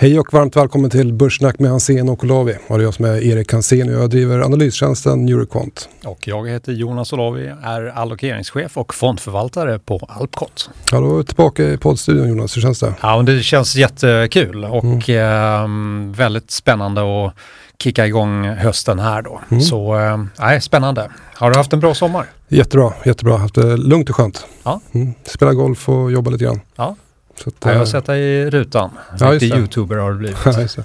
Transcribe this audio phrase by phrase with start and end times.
[0.00, 2.56] Hej och varmt välkommen till Börssnack med Hansen och Olavi.
[2.66, 5.88] Och det är jag som är Erik Hansen och jag driver analystjänsten Eurocont.
[6.04, 10.70] Och jag heter Jonas Olavi, är allokeringschef och fondförvaltare på Alpcot.
[10.92, 12.94] Ja, då är tillbaka i poddstudion Jonas, hur känns det?
[13.02, 16.12] Ja, det känns jättekul och mm.
[16.12, 17.34] eh, väldigt spännande att
[17.78, 19.40] kicka igång hösten här då.
[19.50, 19.60] Mm.
[19.60, 19.98] Så
[20.40, 21.10] eh, spännande.
[21.34, 22.26] Har du haft en bra sommar?
[22.48, 23.36] Jättebra, jättebra.
[23.36, 24.46] Haft det lugnt och skönt.
[24.62, 24.80] Ja.
[24.92, 25.14] Mm.
[25.24, 26.60] Spela golf och jobba lite grann.
[26.76, 26.96] Ja,
[27.42, 28.90] så att, ja, jag har sett dig i rutan.
[29.18, 30.38] Ja, Lite youtuber har du blivit.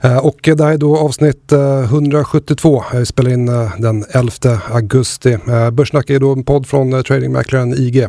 [0.00, 2.84] Ja, och det här är då avsnitt 172.
[2.92, 3.46] Jag spelar in
[3.78, 5.38] den 11 augusti.
[5.72, 8.06] Börssnack är då en podd från tradingmäklaren IG.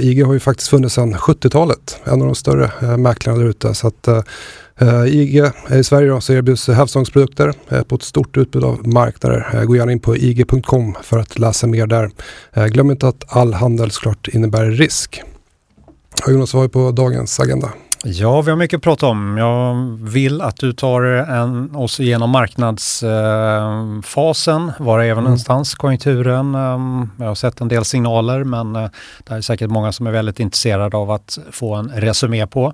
[0.00, 2.00] IG har ju faktiskt funnits sedan 70-talet.
[2.04, 3.74] En av de större mäklarna där ute.
[3.74, 4.08] Så att
[5.08, 7.52] IG i Sverige då, så erbjuds hävstångsprodukter
[7.84, 9.64] på ett stort utbud av marknader.
[9.64, 12.10] Gå gärna in på ig.com för att läsa mer där.
[12.68, 15.22] Glöm inte att all handel såklart innebär risk.
[16.28, 17.68] Jonas, vad är på dagens agenda?
[18.04, 19.38] Ja, vi har mycket att prata om.
[19.38, 19.74] Jag
[20.10, 24.68] vill att du tar en, oss igenom marknadsfasen.
[24.68, 25.24] Eh, var är vi mm.
[25.24, 25.74] någonstans?
[25.74, 26.54] Konjunkturen.
[26.54, 26.78] Eh,
[27.18, 28.88] jag har sett en del signaler men eh,
[29.24, 32.72] det är säkert många som är väldigt intresserade av att få en resumé på.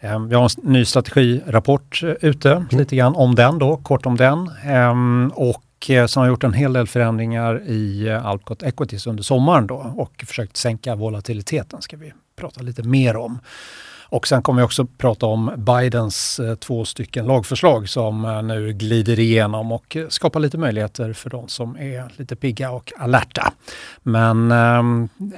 [0.00, 2.66] Eh, vi har en ny strategirapport eh, ute, mm.
[2.70, 4.50] lite grann om den då, kort om den.
[4.64, 5.32] Ehm,
[5.76, 9.66] och eh, som har gjort en hel del förändringar i eh, Alpcot Equities under sommaren
[9.66, 13.38] då och försökt sänka volatiliteten ska vi prata lite mer om.
[14.08, 19.18] Och sen kommer vi också prata om Bidens eh, två stycken lagförslag som nu glider
[19.18, 23.52] igenom och skapar lite möjligheter för de som är lite pigga och alerta.
[24.02, 24.82] Men eh,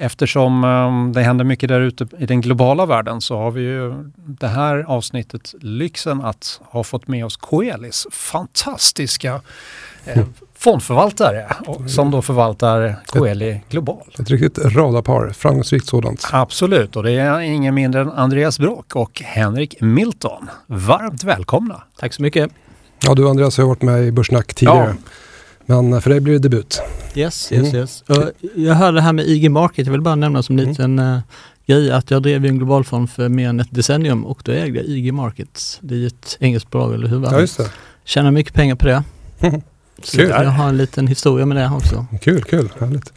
[0.04, 3.94] eftersom eh, det händer mycket där ute i den globala världen så har vi ju
[4.16, 9.40] det här avsnittet lyxen att ha fått med oss Coelis fantastiska
[10.16, 10.24] eh,
[10.58, 11.46] fondförvaltare
[11.86, 14.02] som då förvaltar Coeli Global.
[14.20, 16.28] Ett riktigt radarpar, framgångsrikt sådant.
[16.32, 20.50] Absolut, och det är ingen mindre än Andreas Bråk och Henrik Milton.
[20.66, 21.82] Varmt välkomna!
[21.98, 22.50] Tack så mycket!
[23.04, 24.96] Ja, du Andreas har varit med i Börssnack tidigare.
[25.04, 25.10] Ja.
[25.66, 26.82] Men för dig blir det debut.
[27.14, 27.76] Yes, yes, mm.
[27.76, 28.04] yes.
[28.54, 31.20] jag hörde det här med IG Market, jag vill bara nämna som en liten mm.
[31.66, 34.86] grej att jag drev en globalfond för mer än ett decennium och då ägde jag
[34.86, 35.78] IG Markets.
[35.82, 37.24] Det är ett engelskt bolag, eller hur?
[37.24, 37.70] Ja, just det.
[38.04, 39.02] Tjänar mycket pengar på det.
[40.02, 40.28] Kul.
[40.28, 42.06] Jag har en liten historia med det också.
[42.20, 43.12] Kul, kul, härligt.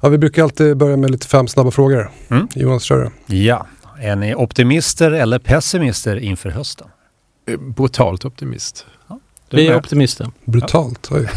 [0.00, 2.10] Ja, vi brukar alltid börja med lite fem snabba frågor.
[2.30, 2.48] Mm.
[2.54, 3.36] Jonas, kör du.
[3.36, 3.66] Ja,
[4.00, 6.88] är ni optimister eller pessimister inför hösten?
[7.48, 8.86] Eh, brutalt optimist.
[9.08, 9.18] Ja,
[9.50, 10.30] vi är optimister.
[10.44, 11.28] Brutalt, oj.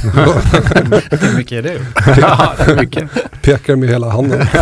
[1.11, 1.81] Hur mycket är det?
[2.21, 3.09] ja, det är mycket.
[3.41, 4.47] Pekar med hela handen.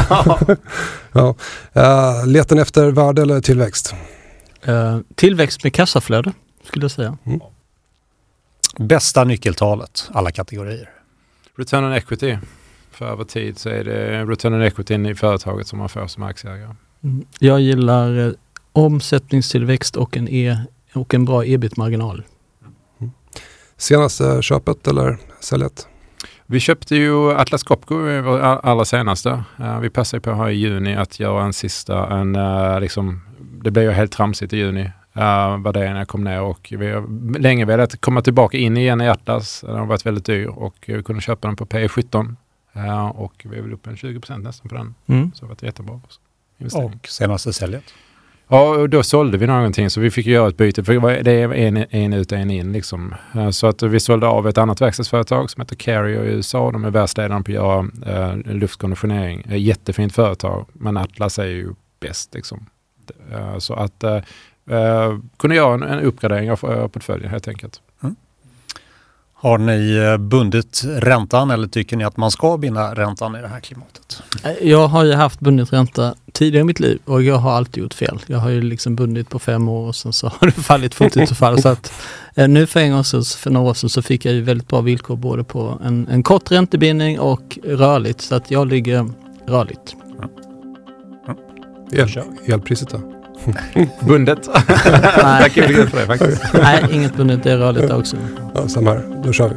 [1.13, 1.35] ja.
[1.77, 3.95] Uh, leten efter värde eller tillväxt?
[4.67, 6.33] Uh, tillväxt med kassaflöde,
[6.67, 7.17] skulle jag säga.
[7.25, 7.39] Mm.
[8.77, 10.89] Bästa nyckeltalet, alla kategorier.
[11.55, 12.37] Return on equity.
[12.91, 16.23] För över tid så är det return on equity i företaget som man får som
[16.23, 16.75] aktieägare.
[17.03, 17.25] Mm.
[17.39, 18.33] Jag gillar eh,
[18.71, 20.57] omsättningstillväxt och en, e
[20.93, 22.23] och en bra ebit-marginal.
[22.99, 23.11] Mm.
[23.77, 25.87] Senaste köpet eller säljet?
[26.45, 27.95] Vi köpte ju Atlas Copco
[28.63, 29.43] allra senaste.
[29.59, 33.21] Uh, vi passade på här i juni att göra en sista, en, uh, liksom,
[33.63, 36.73] det blev ju helt tramsigt i juni uh, var det när jag kom ner och
[36.77, 39.61] vi har länge velat komma tillbaka in igen i Atlas.
[39.67, 42.35] Den har varit väldigt dyr och vi kunde köpa den på P17
[42.77, 44.95] uh, och vi är väl uppe en 20% nästan på den.
[45.07, 45.31] Mm.
[45.35, 46.01] Så det har varit jättebra.
[46.73, 47.83] Och senaste säljet?
[48.47, 50.83] Ja, och då sålde vi någonting så vi fick göra ett byte.
[50.83, 53.15] För det är en, en ut, en in liksom.
[53.35, 56.71] Uh, så att vi sålde av ett annat verkstadsföretag som heter Carrier i USA.
[56.71, 59.43] De är världsledande på att göra uh, luftkonditionering.
[59.49, 62.65] Jättefint företag, men Atlas är ju bäst liksom.
[63.59, 64.03] Så att
[64.69, 67.81] eh, kunde göra en, en uppgradering av uh, portföljen helt enkelt.
[68.03, 68.15] Mm.
[69.43, 73.47] Har ni eh, bundit räntan eller tycker ni att man ska binda räntan i det
[73.47, 74.23] här klimatet?
[74.43, 77.83] Eh, jag har ju haft bundit ränta tidigare i mitt liv och jag har alltid
[77.83, 78.19] gjort fel.
[78.27, 81.17] Jag har ju liksom bundit på fem år och sen så har det fallit fullt
[81.17, 81.61] ut och fall.
[81.61, 81.93] så att,
[82.35, 84.67] eh, nu för en gång sedan, för några år sedan, så fick jag ju väldigt
[84.67, 88.21] bra villkor både på en, en kort räntebindning och rörligt.
[88.21, 89.09] Så att jag ligger
[89.47, 89.95] rörligt.
[90.17, 90.29] Mm.
[91.27, 91.37] Mm.
[91.91, 93.12] El, elpriset då?
[94.07, 94.49] bundet.
[95.23, 95.49] Nej.
[95.49, 96.41] Kul för det faktiskt.
[96.53, 97.43] Nej, inget bundet.
[97.43, 98.17] Det är rörligt också.
[98.55, 99.03] Ja, samma här.
[99.23, 99.55] Då kör vi.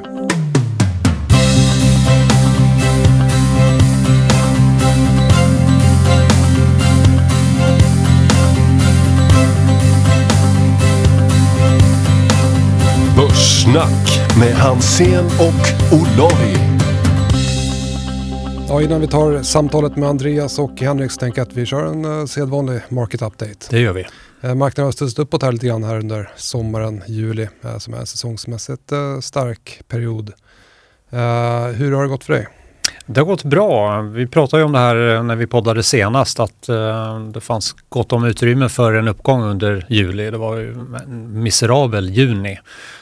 [13.16, 16.75] Börssnack med Hansen och Olavi.
[18.68, 21.84] Ja, innan vi tar samtalet med Andreas och Henrik så tänker jag att vi kör
[21.84, 23.66] en uh, sedvanlig market update.
[23.70, 24.06] Det gör vi.
[24.44, 27.98] Uh, marknaden har studsat uppåt här lite grann här under sommaren, juli, uh, som är
[27.98, 30.32] en säsongsmässigt stark period.
[31.74, 32.48] hur har det gått för dig?
[33.08, 34.00] Det har gått bra.
[34.00, 37.74] Vi pratade ju om det här eh, när vi poddade senast att eh, det fanns
[37.88, 40.30] gott om utrymme för en uppgång under juli.
[40.30, 42.58] Det var ju en miserabel juni.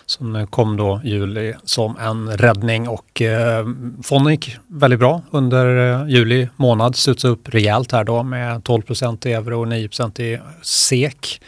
[0.07, 3.67] Så nu kom då juli som en räddning och eh,
[4.03, 6.97] fonden gick väldigt bra under juli månad.
[6.97, 8.83] Studsade upp rejält här då med 12
[9.25, 11.41] i euro och 9% i SEK.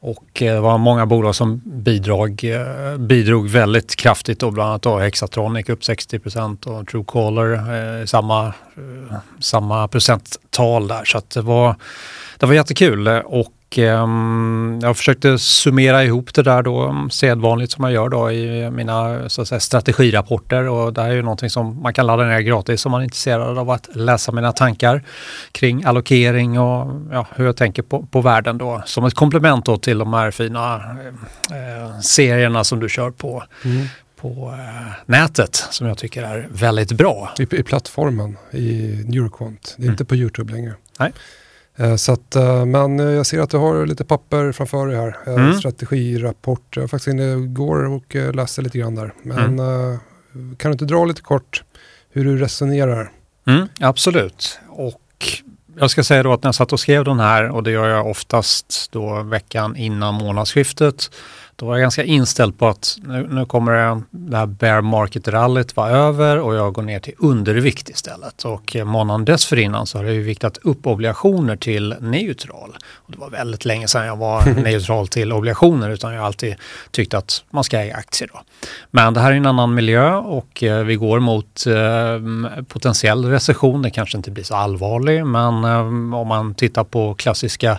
[0.00, 4.82] Och eh, det var många bolag som bidrag, eh, bidrog väldigt kraftigt då, bland annat
[4.82, 7.52] då Hexatronic upp 60% och Truecaller
[8.00, 11.04] eh, samma, eh, samma procenttal där.
[11.04, 11.76] Så det, var,
[12.38, 17.84] det var jättekul och och um, jag försökte summera ihop det där då sedvanligt som
[17.84, 21.50] jag gör då i mina så att säga, strategirapporter och det här är ju någonting
[21.50, 25.02] som man kan ladda ner gratis om man är intresserad av att läsa mina tankar
[25.52, 29.76] kring allokering och ja, hur jag tänker på, på världen då som ett komplement då
[29.76, 30.76] till de här fina
[31.50, 33.86] eh, serierna som du kör på, mm.
[34.20, 37.34] på eh, nätet som jag tycker är väldigt bra.
[37.38, 39.92] I, i plattformen i Neuroquant, det är mm.
[39.92, 40.74] inte på Youtube längre.
[40.98, 41.12] Nej.
[41.78, 45.18] Eh, så att, eh, men jag ser att du har lite papper framför dig här.
[45.26, 45.54] Eh, mm.
[45.54, 46.76] Strategirapport.
[46.76, 49.14] Jag var faktiskt inne igår och läste lite grann där.
[49.22, 49.98] Men mm.
[50.56, 51.62] kan du inte dra lite kort
[52.10, 53.12] hur du resonerar?
[53.46, 54.58] Mm, absolut.
[54.68, 55.02] Och
[55.78, 57.88] jag ska säga då att när jag satt och skrev den här och det gör
[57.88, 61.10] jag oftast då veckan innan månadsskiftet
[61.58, 65.90] då var jag ganska inställd på att nu, nu kommer det här bear market-rallyt vara
[65.90, 68.44] över och jag går ner till undervikt istället.
[68.44, 72.76] Och månaden dessförinnan så har jag ju viktat upp obligationer till neutral.
[72.94, 76.54] Och det var väldigt länge sedan jag var neutral till obligationer utan jag har alltid
[76.90, 78.30] tyckt att man ska äga aktier.
[78.32, 78.40] Då.
[78.90, 83.82] Men det här är en annan miljö och eh, vi går mot eh, potentiell recession.
[83.82, 85.80] Det kanske inte blir så allvarlig men eh,
[86.20, 87.78] om man tittar på klassiska Eh,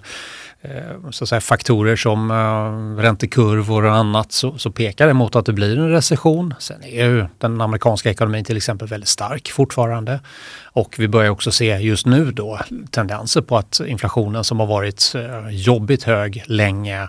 [0.62, 5.36] Eh, så att säga, faktorer som eh, räntekurvor och annat så, så, pekar det mot
[5.36, 6.54] att det blir en recession.
[6.60, 10.20] Sen är ju den amerikanska ekonomin till exempel väldigt stark fortfarande.
[10.64, 12.60] Och vi börjar också se just nu då
[12.92, 17.08] tendenser på att inflationen som har varit eh, jobbigt hög länge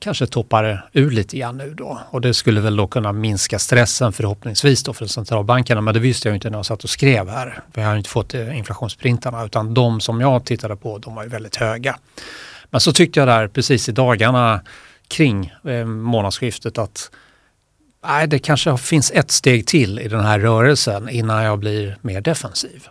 [0.00, 2.00] kanske toppar ur lite grann nu då.
[2.10, 5.80] Och det skulle väl då kunna minska stressen förhoppningsvis då för centralbankerna.
[5.80, 7.62] Men det visste jag inte när jag satt och skrev här.
[7.74, 11.28] Vi har inte fått eh, inflationsprintarna utan de som jag tittade på de var ju
[11.28, 11.96] väldigt höga.
[12.70, 14.60] Men så tyckte jag där precis i dagarna
[15.08, 17.10] kring eh, månadsskiftet att
[18.04, 22.20] nej, det kanske finns ett steg till i den här rörelsen innan jag blir mer
[22.20, 22.88] defensiv.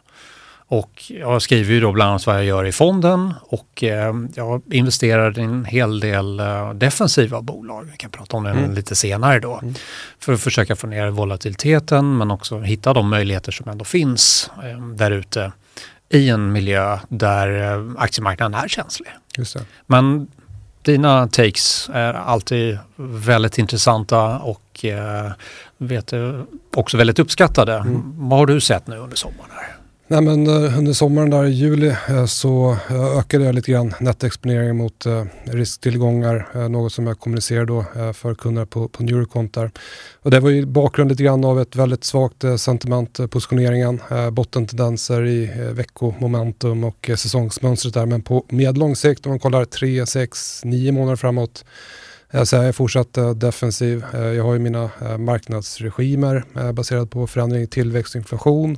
[0.69, 4.61] Och jag skriver ju då bland annat vad jag gör i fonden och eh, jag
[4.71, 7.89] investerar i en hel del eh, defensiva bolag.
[7.91, 8.73] Vi kan prata om det mm.
[8.73, 9.59] lite senare då.
[9.61, 9.73] Mm.
[10.19, 14.81] För att försöka få ner volatiliteten men också hitta de möjligheter som ändå finns eh,
[14.81, 15.51] där ute
[16.09, 19.09] i en miljö där eh, aktiemarknaden är känslig.
[19.85, 20.27] Men
[20.81, 25.31] dina takes är alltid väldigt intressanta och eh,
[25.77, 26.13] vet,
[26.75, 27.73] också väldigt uppskattade.
[27.73, 28.29] Mm.
[28.29, 29.49] Vad har du sett nu under sommaren?
[29.51, 29.76] Här?
[30.09, 33.93] Nej, men, eh, under sommaren där i juli eh, så eh, ökade jag lite grann
[33.99, 35.05] nettoexponeringen mot
[35.43, 36.67] risktillgångar.
[36.69, 39.71] något som jag kommunicerade då för kunderna på, på Neurocont där.
[40.21, 44.01] Och det var ju bakgrund lite grann av ett väldigt svagt sentiment, positioneringen,
[44.31, 48.05] bottentendenser i veckomomentum och säsongsmönstret där.
[48.05, 51.65] Men på medellång sikt, om man kollar 3, 6, 9 månader framåt
[52.43, 54.03] så jag är fortsatt defensiv.
[54.13, 56.43] Jag har ju mina marknadsregimer
[56.73, 58.77] baserat på förändring i tillväxt och inflation.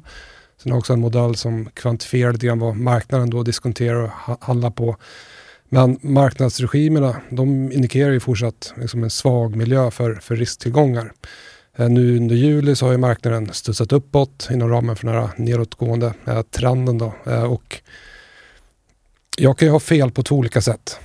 [0.64, 4.72] Sen har också en modell som kvantifierar lite grann vad marknaden då diskonterar och handlar
[4.72, 4.98] på.
[5.70, 11.12] Men marknadsregimerna de indikerar ju fortsatt liksom en svag miljö för, för risktillgångar.
[11.76, 15.30] Eh, nu under juli så har ju marknaden studsat uppåt inom ramen för den här
[15.38, 16.98] nedåtgående eh, trenden.
[16.98, 17.14] Då.
[17.26, 17.82] Eh, och
[19.38, 21.00] jag kan ju ha fel på två olika sätt.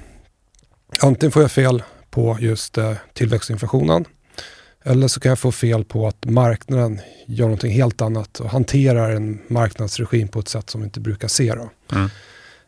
[1.00, 2.78] Antingen får jag fel på just
[3.12, 4.04] tillväxtinflationen
[4.86, 9.10] eller så kan jag få fel på att marknaden gör någonting helt annat och hanterar
[9.10, 11.54] en marknadsregim på ett sätt som vi inte brukar se.
[11.54, 11.70] Då.
[11.92, 12.10] Mm.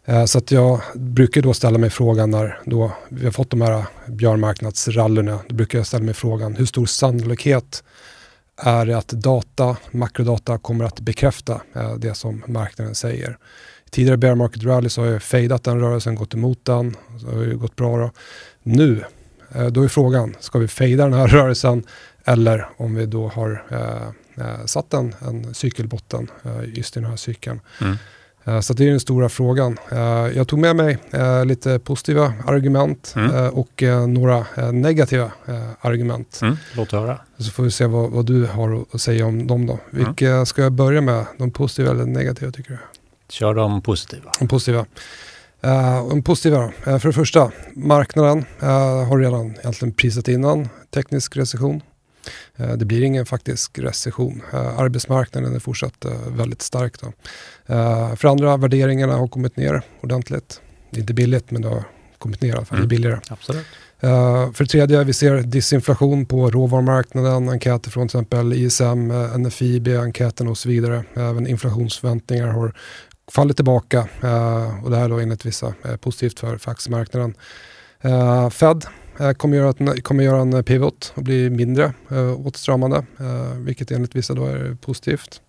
[0.05, 3.61] Eh, så att jag brukar då ställa mig frågan när då vi har fått de
[3.61, 7.85] här björnmarknadsrallyna, då brukar jag ställa mig frågan hur stor sannolikhet
[8.57, 13.39] är det att data, makrodata kommer att bekräfta eh, det som marknaden säger.
[13.91, 17.45] Tidigare bear market rally så har jag fejdat den rörelsen, gått emot den, så har
[17.45, 17.99] det gått bra.
[17.99, 18.11] Då.
[18.63, 19.05] Nu
[19.71, 21.85] då är frågan, ska vi fejda den här rörelsen
[22.27, 27.11] eller om vi då har eh, eh, satt en, en cykelbotten eh, just i den
[27.11, 27.61] här cykeln.
[27.81, 27.97] Mm.
[28.45, 29.79] Eh, så det är den stora frågan.
[29.91, 29.99] Eh,
[30.37, 30.99] jag tog med mig
[31.45, 33.51] lite positiva argument mm.
[33.51, 35.31] och några negativa
[35.81, 36.39] argument.
[36.43, 36.57] Mm.
[36.77, 37.19] Låt höra.
[37.39, 39.73] Så får vi se vad, vad, du har att säga om dem då.
[39.73, 40.05] Mm.
[40.05, 41.27] Vilka ska jag börja med?
[41.39, 42.79] De positiva eller negativa tycker du?
[43.29, 44.31] Kör de positiva.
[44.39, 44.87] De positiva.
[45.65, 46.91] Uh, en positiva då.
[46.93, 48.69] Uh, för det första, marknaden uh,
[49.05, 51.81] har redan egentligen prisat innan teknisk recession.
[52.79, 54.43] Det blir ingen faktisk recession.
[54.53, 56.95] Arbetsmarknaden är fortsatt väldigt stark.
[57.01, 57.13] Då.
[58.17, 60.61] För andra, värderingarna har kommit ner ordentligt.
[60.91, 61.85] Det är inte billigt men det har
[62.19, 62.79] kommit ner i alla fall.
[62.79, 62.89] Mm.
[62.89, 63.21] Det är billigare.
[63.31, 63.67] Absolut.
[64.57, 70.49] För det tredje, vi ser disinflation på råvarumarknaden, enkäter från till exempel ISM, NFIB, enkäten
[70.49, 71.05] och så vidare.
[71.15, 72.75] Även inflationsförväntningar har
[73.29, 77.35] fallit tillbaka uh, och det här då enligt vissa är positivt för, för aktiemarknaden.
[78.05, 78.85] Uh, Fed
[79.37, 81.93] kommer göra, ett, kommer göra en pivot och bli mindre
[82.37, 83.05] åtstramande,
[83.57, 85.41] vilket enligt vissa då är positivt.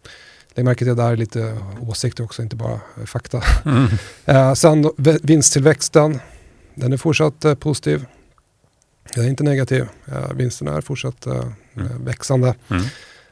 [0.55, 3.43] Lägg märke till att det här är lite åsikter också, inte bara fakta.
[3.65, 4.55] Mm.
[4.55, 4.91] sen
[5.21, 6.19] vinsttillväxten,
[6.75, 8.05] den är fortsatt positiv.
[9.15, 9.85] Jag är inte negativ.
[10.35, 12.05] Vinsterna är fortsatt mm.
[12.05, 12.55] växande.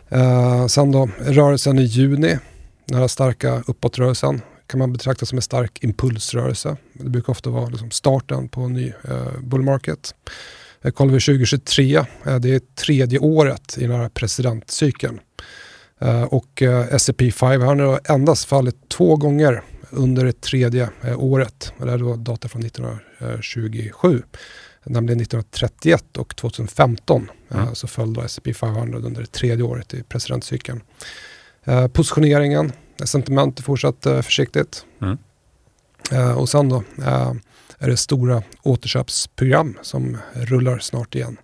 [0.10, 0.70] Mm.
[0.70, 2.38] Sen då, rörelsen i juni,
[2.86, 6.77] den här starka uppåtrörelsen, kan man betrakta som en stark impulsrörelse.
[6.94, 10.15] Det brukar ofta vara liksom starten på en ny uh, bull market.
[10.86, 12.06] Uh, kollar vi 2023, uh,
[12.39, 15.20] det är tredje året i den här presidentcykeln.
[16.04, 21.74] Uh, och uh, S&P 500 har endast fallit två gånger under det tredje året.
[21.77, 24.24] det är då data från 1927
[24.86, 27.63] nämligen 1931 och 2015 mm.
[27.63, 30.82] Eh, så föll då S&P 500 under det tredje året i presidentcykeln.
[31.65, 32.72] Eh, positioneringen,
[33.03, 34.86] sentiment är fortsatt eh, försiktigt.
[35.01, 35.17] Mm.
[36.38, 36.84] och sen då
[37.79, 41.38] är det stora återköpsprogram som rullar snart igen,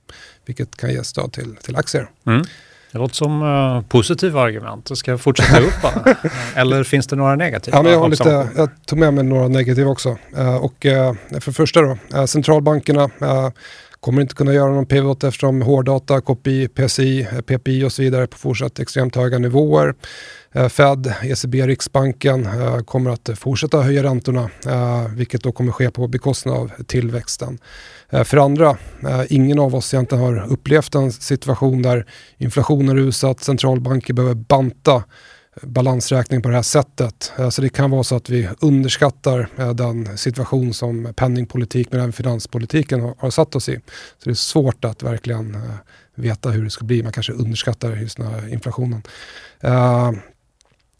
[0.45, 2.09] vilket kan ge stöd till, till aktier.
[2.25, 2.45] Mm.
[2.91, 4.85] Det låter som uh, positiva argument.
[4.85, 6.15] Det ska fortsätta upp bara.
[6.55, 7.77] Eller finns det några negativa?
[7.77, 10.17] Ja, men jag, har lite, jag tog med mig några negativa också.
[10.37, 11.97] Uh, och, uh, för första då,
[12.27, 13.09] centralbankerna
[14.01, 18.38] kommer inte kunna göra någon pivot eftersom hårddata, KPI, PCI, PPI och så vidare på
[18.38, 19.96] fortsatt extremt höga nivåer.
[20.51, 25.91] Eh, Fed, ECB, Riksbanken eh, kommer att fortsätta höja räntorna, eh, vilket då kommer ske
[25.91, 27.58] på bekostnad av tillväxten.
[28.24, 28.77] För andra,
[29.29, 32.05] ingen av oss egentligen har upplevt en situation där
[32.38, 35.03] inflationen rusat, centralbanker behöver banta
[35.61, 37.33] balansräkning på det här sättet.
[37.37, 41.99] Eh, så det kan vara så att vi underskattar eh, den situation som penningpolitik men
[41.99, 43.75] även finanspolitiken har satt oss i.
[44.17, 45.61] Så det är svårt att verkligen eh,
[46.15, 47.03] veta hur det ska bli.
[47.03, 49.01] Man kanske underskattar just den här inflationen.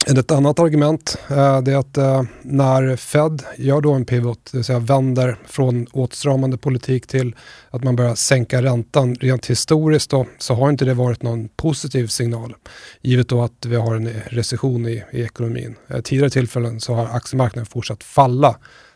[0.08, 4.66] Ett annat argument eh, är att eh, när Fed gör då en pivot, det vill
[4.66, 7.36] säga vänder från åtstramande politik till
[7.70, 12.08] att man börjar sänka räntan, rent historiskt då, så har inte det varit någon positiv
[12.08, 12.56] signal.
[13.02, 15.76] Givet då att vi har en recession i, i ekonomin.
[15.88, 18.56] Eh, tidigare tillfällen så har aktiemarknaden fortsatt falla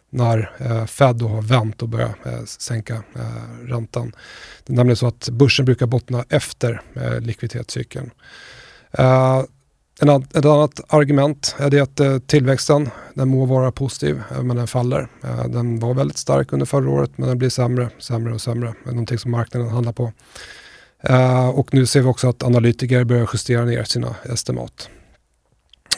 [0.09, 4.11] när eh, Fed då har vänt och börjat eh, sänka eh, räntan.
[4.65, 6.81] Det är nämligen så att börsen brukar bottna efter
[7.19, 8.11] likviditetscykeln.
[10.01, 14.57] En, ett annat argument är det att eh, tillväxten, den må vara positiv, eh, men
[14.57, 15.07] den faller.
[15.23, 18.73] Eh, den var väldigt stark under förra året, men den blir sämre, sämre och sämre.
[18.83, 20.11] Det är någonting som marknaden handlar på.
[21.53, 24.89] Och nu ser vi också att analytiker börjar justera ner sina estimat.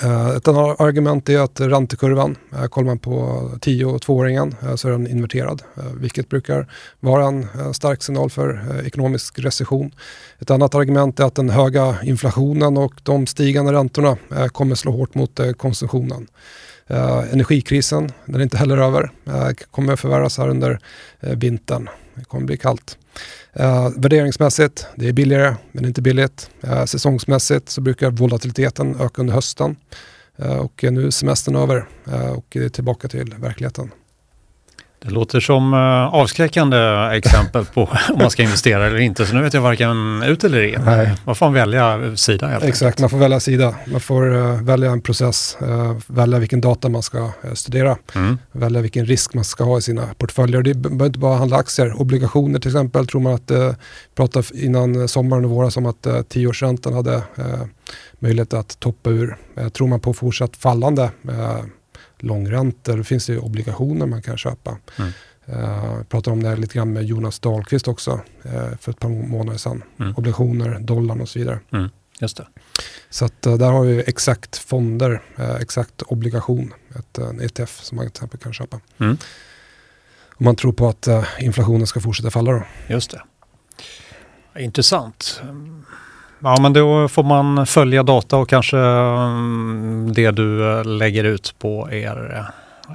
[0.04, 4.75] Eh, ett annat argument är att räntekurvan, eh, kollar man på 10 och 2-åringen eh,
[4.75, 5.62] så är den inverterad,
[6.00, 6.68] vilket brukar
[7.00, 9.92] vara en stark signal för ekonomisk recession.
[10.39, 14.18] Ett annat argument är att den höga inflationen och de stigande räntorna
[14.51, 16.27] kommer slå hårt mot konsumtionen.
[17.32, 19.12] Energikrisen, den är inte heller över,
[19.72, 20.80] kommer förvärras här under
[21.20, 21.89] vintern.
[22.16, 22.98] Det kommer bli kallt.
[23.60, 26.50] Uh, värderingsmässigt, det är billigare men inte billigt.
[26.64, 29.76] Uh, säsongsmässigt så brukar volatiliteten öka under hösten.
[30.42, 33.92] Uh, och nu är semestern över uh, och det är tillbaka till verkligheten.
[35.00, 35.80] Det låter som uh,
[36.13, 36.77] avskräckande
[37.13, 39.25] exempel på om man ska investera eller inte.
[39.25, 40.82] Så nu vet jag varken ut eller in.
[40.86, 41.16] Nej.
[41.25, 43.00] Man får välja sida helt Exakt, enkelt.
[43.00, 43.75] man får välja sida.
[43.86, 48.38] Man får uh, välja en process, uh, välja vilken data man ska studera, mm.
[48.51, 50.62] välja vilken risk man ska ha i sina portföljer.
[50.62, 52.01] Det behöver inte bara handla aktier.
[52.01, 53.72] Obligationer till exempel tror man att, uh,
[54.16, 57.22] pratade innan sommaren och våras om att uh, tioårsräntan hade
[58.20, 59.38] möjlighet att toppa ur.
[59.70, 61.12] tror man på fortsatt fallande
[62.19, 62.97] långräntor.
[62.97, 64.77] Det finns ju obligationer man kan köpa.
[64.97, 65.12] Mm.
[65.50, 68.12] Uh, jag pratade om det lite grann med Jonas Dahlqvist också
[68.45, 69.83] uh, för ett par månader sedan.
[70.00, 70.15] Mm.
[70.15, 71.59] Obligationer, dollarn och så vidare.
[71.71, 71.89] Mm.
[72.19, 72.47] Just det.
[73.09, 75.21] Så att, uh, där har vi exakt fonder,
[75.59, 78.79] exakt obligation, ett, en ETF som man till exempel kan köpa.
[78.97, 79.17] Mm.
[80.39, 81.07] Om man tror på att
[81.39, 82.63] inflationen ska fortsätta falla då.
[82.88, 83.21] Just det.
[84.59, 85.41] Intressant.
[86.39, 91.56] Ja, men då får man följa data och kanske mm, det du eh, lägger ut
[91.60, 92.46] på er eh,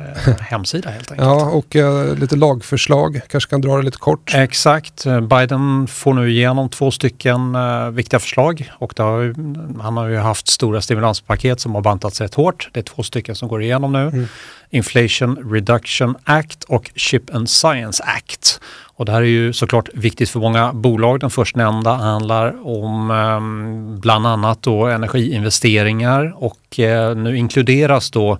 [0.41, 1.29] hemsida helt enkelt.
[1.29, 4.35] Ja, och eh, lite lagförslag, kanske kan dra det lite kort.
[4.35, 9.35] Exakt, Biden får nu igenom två stycken eh, viktiga förslag och har ju,
[9.83, 12.69] han har ju haft stora stimulanspaket som har bantats rätt hårt.
[12.73, 14.09] Det är två stycken som går igenom nu.
[14.09, 14.27] Mm.
[14.71, 18.61] Inflation Reduction Act och Chip and Science Act.
[18.95, 21.21] Och det här är ju såklart viktigt för många bolag.
[21.21, 28.39] Den förstnämnda handlar om eh, bland annat då energiinvesteringar och eh, nu inkluderas då eh,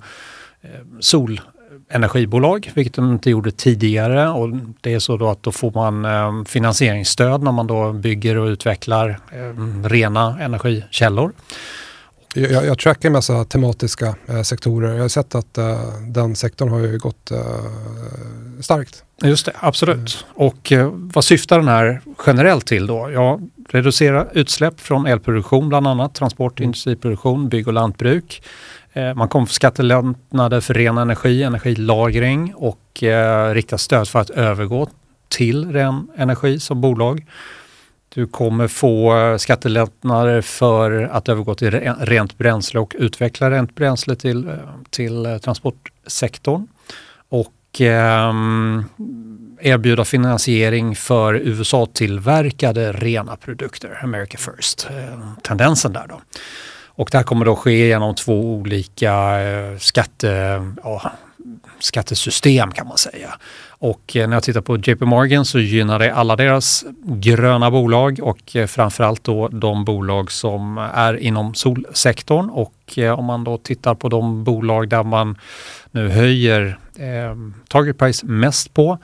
[1.01, 4.29] solenergibolag, vilket de inte gjorde tidigare.
[4.29, 4.49] Och
[4.81, 8.47] det är så då att då får man eh, finansieringsstöd när man då bygger och
[8.47, 11.33] utvecklar eh, rena energikällor.
[12.35, 14.95] Jag, jag trackar en massa tematiska eh, sektorer.
[14.95, 17.39] Jag har sett att eh, den sektorn har ju gått eh,
[18.61, 19.05] starkt.
[19.23, 19.97] Just det, absolut.
[19.97, 20.49] Mm.
[20.49, 23.11] Och eh, vad syftar den här generellt till då?
[23.11, 26.67] Ja, reducera utsläpp från elproduktion bland annat, transport, mm.
[26.67, 28.43] industriproduktion, bygg och lantbruk.
[28.93, 34.31] Eh, man kommer få skattelättnader för ren energi, energilagring och eh, rikta stöd för att
[34.31, 34.89] övergå
[35.29, 37.27] till ren energi som bolag.
[38.15, 41.71] Du kommer få eh, skattelättnader för att övergå till
[42.01, 44.55] rent bränsle och utveckla rent bränsle till, eh,
[44.91, 46.67] till transportsektorn.
[47.29, 48.33] Och eh,
[49.61, 54.89] erbjuda finansiering för USA-tillverkade rena produkter, America First,
[55.43, 56.21] tendensen där då.
[56.95, 61.13] Och det här kommer då ske genom två olika eh, skatte, ja,
[61.79, 63.35] skattesystem kan man säga.
[63.69, 68.19] Och eh, när jag tittar på JP Morgan så gynnar det alla deras gröna bolag
[68.23, 72.51] och eh, framförallt då de bolag som är inom solsektorn.
[72.51, 75.39] Och om man då tittar på de bolag där man
[75.91, 77.37] nu höjer eh,
[77.69, 78.99] target price mest på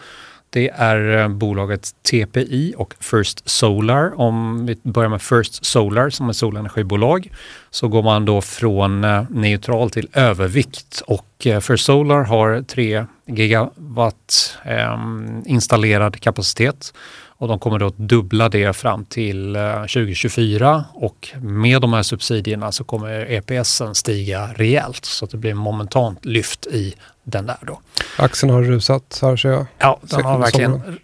[0.50, 4.20] det är eh, bolaget TPI och First Solar.
[4.20, 7.32] Om vi börjar med First Solar som är solenergibolag
[7.70, 13.06] så går man då från eh, neutral till övervikt och eh, First Solar har 3
[13.26, 16.92] gigawatt ehm, installerad kapacitet
[17.38, 22.02] och de kommer då att dubbla det fram till eh, 2024 och med de här
[22.02, 27.58] subsidierna så kommer EPSen stiga rejält så att det blir momentant lyft i den där
[27.60, 27.80] då.
[28.18, 29.66] Aktien har rusat här ser jag.
[29.78, 30.98] Ja, den har verkligen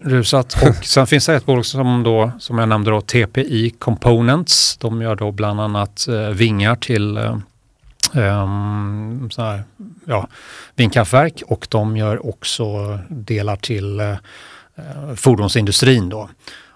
[0.00, 4.76] rusat och sen finns det ett bolag som, då, som jag nämnde då, TPI Components.
[4.76, 7.36] De gör då bland annat eh, vingar till eh,
[8.12, 9.62] um, här,
[10.04, 10.28] ja,
[10.76, 14.16] vindkraftverk och de gör också delar till uh,
[15.16, 16.08] fordonsindustrin.
[16.08, 16.28] Då.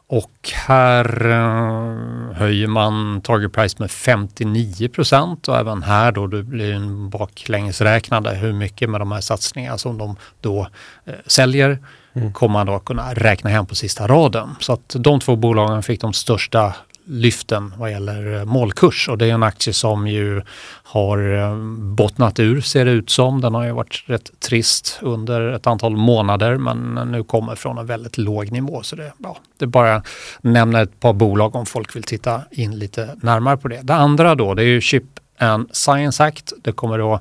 [0.06, 6.42] Och här uh, höjer man target price med 59 procent och även här då det
[6.42, 10.60] blir en baklängesräknande hur mycket med de här satsningarna som de då
[11.08, 11.78] uh, säljer
[12.12, 12.32] mm.
[12.32, 14.48] kommer man då kunna räkna hem på sista raden.
[14.60, 16.74] Så att de två bolagen fick de största
[17.06, 20.42] lyften vad gäller eh, målkurs och det är en aktie som ju
[20.82, 23.40] har eh, bottnat ur ser det ut som.
[23.40, 27.86] Den har ju varit rätt trist under ett antal månader men nu kommer från en
[27.86, 30.06] väldigt låg nivå så det, ja, det är bara att
[30.40, 33.80] nämna ett par bolag om folk vill titta in lite närmare på det.
[33.82, 35.04] Det andra då det är ju Chip
[35.38, 36.52] and Science Act.
[36.62, 37.20] Det kommer då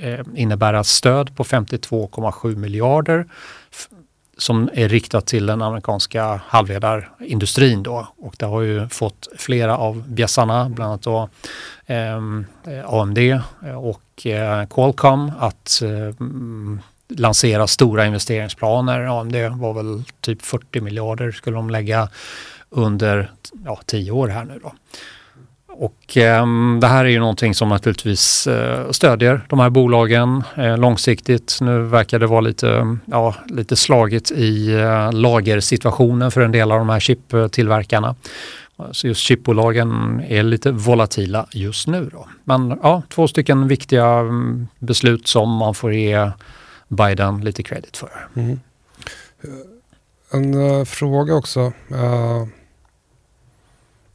[0.00, 3.26] eh, innebära stöd på 52,7 miljarder
[4.40, 10.08] som är riktat till den amerikanska halvledarindustrin då och det har ju fått flera av
[10.08, 11.28] bjässarna, bland annat då
[11.86, 12.16] eh,
[12.86, 13.18] AMD
[13.76, 16.14] och eh, Qualcomm att eh,
[17.08, 19.20] lansera stora investeringsplaner.
[19.20, 22.08] AMD var väl typ 40 miljarder skulle de lägga
[22.70, 23.30] under
[23.64, 24.72] ja, tio år här nu då.
[25.80, 26.46] Och eh,
[26.80, 31.58] det här är ju någonting som naturligtvis eh, stödjer de här bolagen eh, långsiktigt.
[31.60, 36.78] Nu verkar det vara lite, ja, lite slagigt i eh, lagersituationen för en del av
[36.78, 38.14] de här chiptillverkarna.
[38.90, 42.10] Så just chipbolagen är lite volatila just nu.
[42.12, 42.28] Då.
[42.44, 46.30] Men ja, två stycken viktiga mm, beslut som man får ge
[46.88, 48.28] Biden lite credit för.
[48.36, 48.60] Mm.
[49.42, 51.60] Eh, en uh, fråga också.
[51.92, 52.46] Uh,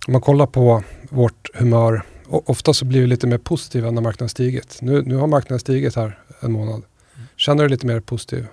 [0.07, 2.01] om man kollar på vårt humör.
[2.27, 4.77] ofta så blir vi lite mer positiva när marknaden stigit.
[4.81, 6.83] Nu, nu har marknaden stigit här en månad.
[7.35, 8.47] Känner du dig lite mer positiv?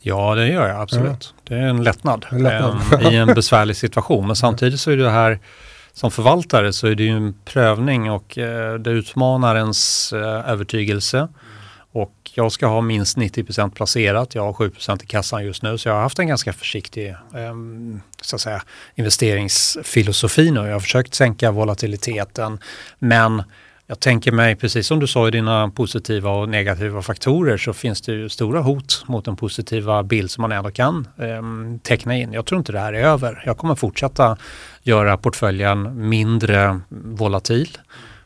[0.00, 1.34] Ja, det gör jag absolut.
[1.36, 1.42] Ja.
[1.48, 2.76] Det är en lättnad, en lättnad.
[2.92, 4.26] Ehm, i en besvärlig situation.
[4.26, 5.38] Men samtidigt så är det här
[5.92, 11.28] som förvaltare så är det ju en prövning och eh, det utmanar ens eh, övertygelse.
[11.94, 14.34] Och jag ska ha minst 90% placerat.
[14.34, 17.54] Jag har 7% i kassan just nu så jag har haft en ganska försiktig eh,
[18.20, 18.62] så att säga,
[18.94, 20.60] investeringsfilosofi nu.
[20.60, 22.58] Jag har försökt sänka volatiliteten
[22.98, 23.42] men
[23.86, 28.00] jag tänker mig, precis som du sa i dina positiva och negativa faktorer så finns
[28.00, 31.42] det ju stora hot mot den positiva bild som man ändå kan eh,
[31.82, 32.32] teckna in.
[32.32, 33.42] Jag tror inte det här är över.
[33.46, 34.36] Jag kommer fortsätta
[34.82, 37.78] göra portföljen mindre volatil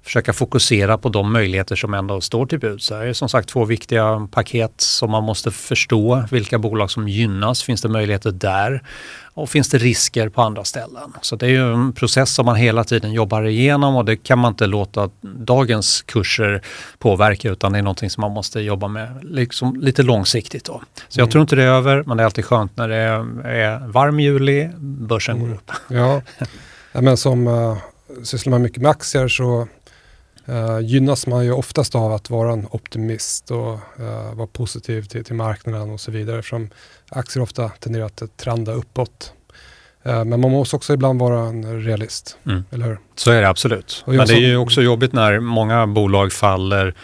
[0.08, 2.88] försöka fokusera på de möjligheter som ändå står till buds.
[2.88, 6.24] Det är som sagt två viktiga paket som man måste förstå.
[6.30, 8.82] Vilka bolag som gynnas, finns det möjligheter där?
[9.34, 11.12] Och finns det risker på andra ställen?
[11.20, 14.38] Så det är ju en process som man hela tiden jobbar igenom och det kan
[14.38, 16.62] man inte låta dagens kurser
[16.98, 20.64] påverka utan det är någonting som man måste jobba med liksom lite långsiktigt.
[20.64, 20.82] Då.
[21.08, 21.30] Så jag mm.
[21.30, 24.70] tror inte det är över men det är alltid skönt när det är varm juli,
[24.78, 25.48] börsen mm.
[25.48, 25.72] går upp.
[26.92, 27.76] Ja, men som uh,
[28.22, 29.68] sysslar man mycket med aktier så
[30.48, 35.24] uh, gynnas man ju oftast av att vara en optimist och uh, vara positiv till,
[35.24, 36.38] till marknaden och så vidare.
[36.38, 36.70] Eftersom
[37.08, 39.32] aktier ofta tenderar att trenda uppåt.
[40.06, 42.64] Uh, men man måste också ibland vara en realist, mm.
[42.70, 42.98] eller hur?
[43.14, 44.04] Så är det absolut.
[44.06, 46.94] Men det är ju också jobbigt när många bolag faller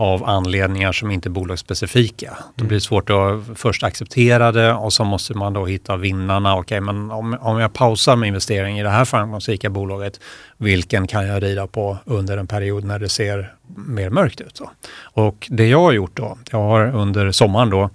[0.00, 2.38] av anledningar som inte är bolagsspecifika.
[2.54, 6.56] Då blir det svårt att först acceptera det och så måste man då hitta vinnarna.
[6.56, 10.20] Okej, okay, men om, om jag pausar med investering i det här framgångsrika bolaget,
[10.56, 13.54] vilken kan jag rida på under en period när det ser
[13.86, 14.54] mer mörkt ut?
[14.54, 14.70] Då?
[15.22, 17.90] Och det jag har gjort då, jag har under sommaren då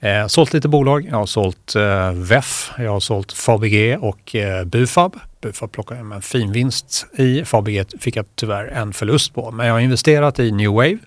[0.00, 1.06] eh, sålt lite bolag.
[1.10, 5.18] Jag har sålt eh, VEF, jag har sålt Fabg och eh, Bufab.
[5.40, 7.44] Bufab plockade hem en fin vinst i.
[7.44, 10.98] Fabg fick jag tyvärr en förlust på, men jag har investerat i New Wave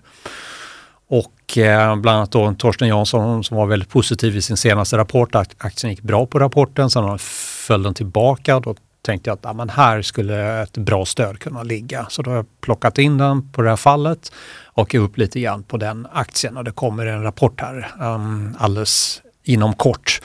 [1.44, 5.34] och eh, bland annat då Torsten Jansson som var väldigt positiv i sin senaste rapport.
[5.34, 8.60] Aktien gick bra på rapporten, sen föll den tillbaka.
[8.60, 12.06] Då tänkte jag att ja, men här skulle ett bra stöd kunna ligga.
[12.08, 14.32] Så då har jag plockat in den på det här fallet
[14.64, 16.56] och upp lite grann på den aktien.
[16.56, 20.20] Och det kommer en rapport här um, alldeles inom kort.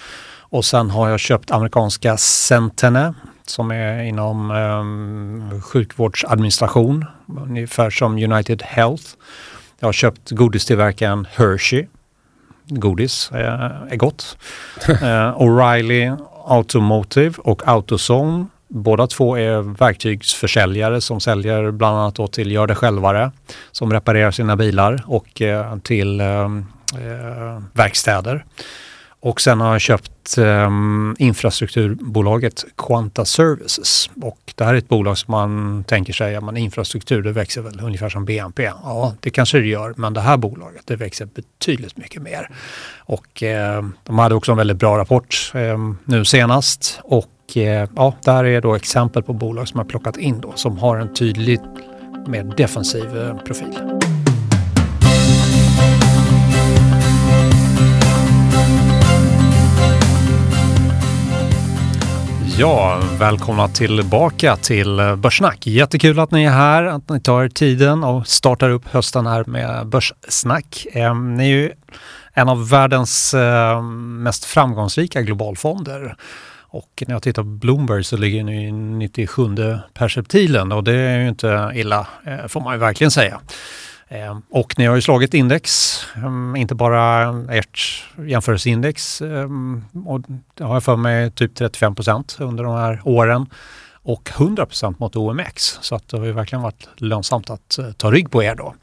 [0.52, 3.14] Och sen har jag köpt amerikanska Centene
[3.46, 9.04] som är inom um, sjukvårdsadministration, ungefär som United Health.
[9.80, 11.88] Jag har köpt godistillverkaren Hershey.
[12.66, 14.38] Godis är, är gott.
[14.90, 14.96] uh,
[15.40, 18.46] O'Reilly Automotive och AutoZone.
[18.68, 23.32] Båda två är verktygsförsäljare som säljer bland annat till gör det självare
[23.72, 26.62] som reparerar sina bilar och uh, till uh,
[27.74, 28.46] verkstäder.
[29.22, 30.70] Och sen har han köpt eh,
[31.18, 34.10] infrastrukturbolaget Quanta Services.
[34.22, 37.80] Och det här är ett bolag som man tänker sig, att infrastruktur det växer väl
[37.84, 38.64] ungefär som BNP.
[38.64, 42.50] Ja, det kanske det gör, men det här bolaget det växer betydligt mycket mer.
[42.98, 47.00] Och eh, de hade också en väldigt bra rapport eh, nu senast.
[47.04, 50.52] Och eh, ja, det här är då exempel på bolag som har plockat in då,
[50.56, 51.62] som har en tydligt
[52.28, 53.80] mer defensiv eh, profil.
[62.60, 65.68] Ja, välkomna tillbaka till Börssnack.
[65.68, 69.88] Jättekul att ni är här, att ni tar tiden och startar upp hösten här med
[69.88, 70.88] Börssnack.
[70.94, 71.72] Eh, ni är ju
[72.34, 76.16] en av världens eh, mest framgångsrika globalfonder.
[76.72, 79.44] Och när jag tittar på Bloomberg så ligger ni i 97
[79.94, 83.42] perceptilen och det är ju inte illa, eh, får man ju verkligen säga.
[84.12, 89.22] Ehm, och ni har ju slagit index, ehm, inte bara ert jämförelseindex.
[89.22, 90.22] Ehm, och
[90.54, 93.46] det har jag för mig typ 35 procent under de här åren
[94.04, 95.78] och 100 procent mot OMX.
[95.82, 98.74] Så att det har ju verkligen varit lönsamt att eh, ta rygg på er då.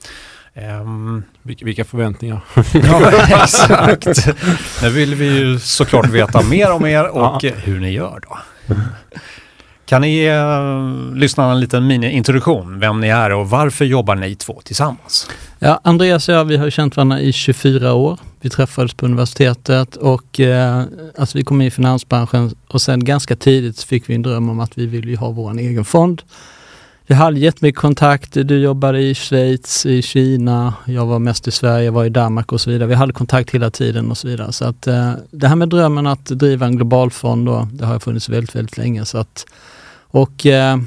[0.55, 2.41] Um, vilka, förväntningar.
[2.73, 3.13] ja,
[3.43, 4.29] exakt.
[4.83, 7.53] Nu vill vi ju såklart veta mer om er och ja.
[7.57, 8.39] hur ni gör då.
[9.87, 14.35] Kan ni eh, ge lyssnarna en liten mini-introduktion, vem ni är och varför jobbar ni
[14.35, 15.31] två tillsammans?
[15.59, 18.19] Ja, Andreas och jag, vi har känt varandra i 24 år.
[18.41, 20.83] Vi träffades på universitetet och eh,
[21.19, 24.61] alltså vi kom in i finansbranschen och sen ganska tidigt fick vi en dröm om
[24.61, 26.23] att vi ville ha vår egen fond.
[27.07, 28.33] Vi hade jättemycket kontakt.
[28.33, 32.61] Du jobbade i Schweiz, i Kina, jag var mest i Sverige, var i Danmark och
[32.61, 32.89] så vidare.
[32.89, 34.53] Vi hade kontakt hela tiden och så vidare.
[34.53, 37.99] Så att eh, det här med drömmen att driva en global fond, då, det har
[37.99, 39.05] funnits väldigt, väldigt länge.
[39.05, 39.47] Så att
[40.17, 40.79] och eh,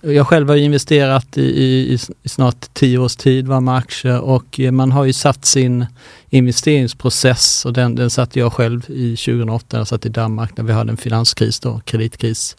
[0.00, 4.60] jag själv har investerat i, i, i, snart tio års tid va, med aktier och
[4.60, 5.86] eh, man har ju satt sin
[6.30, 10.72] investeringsprocess och den, den satte jag själv i 2008, jag satt i Danmark när vi
[10.72, 12.56] hade en finanskris då, kreditkris.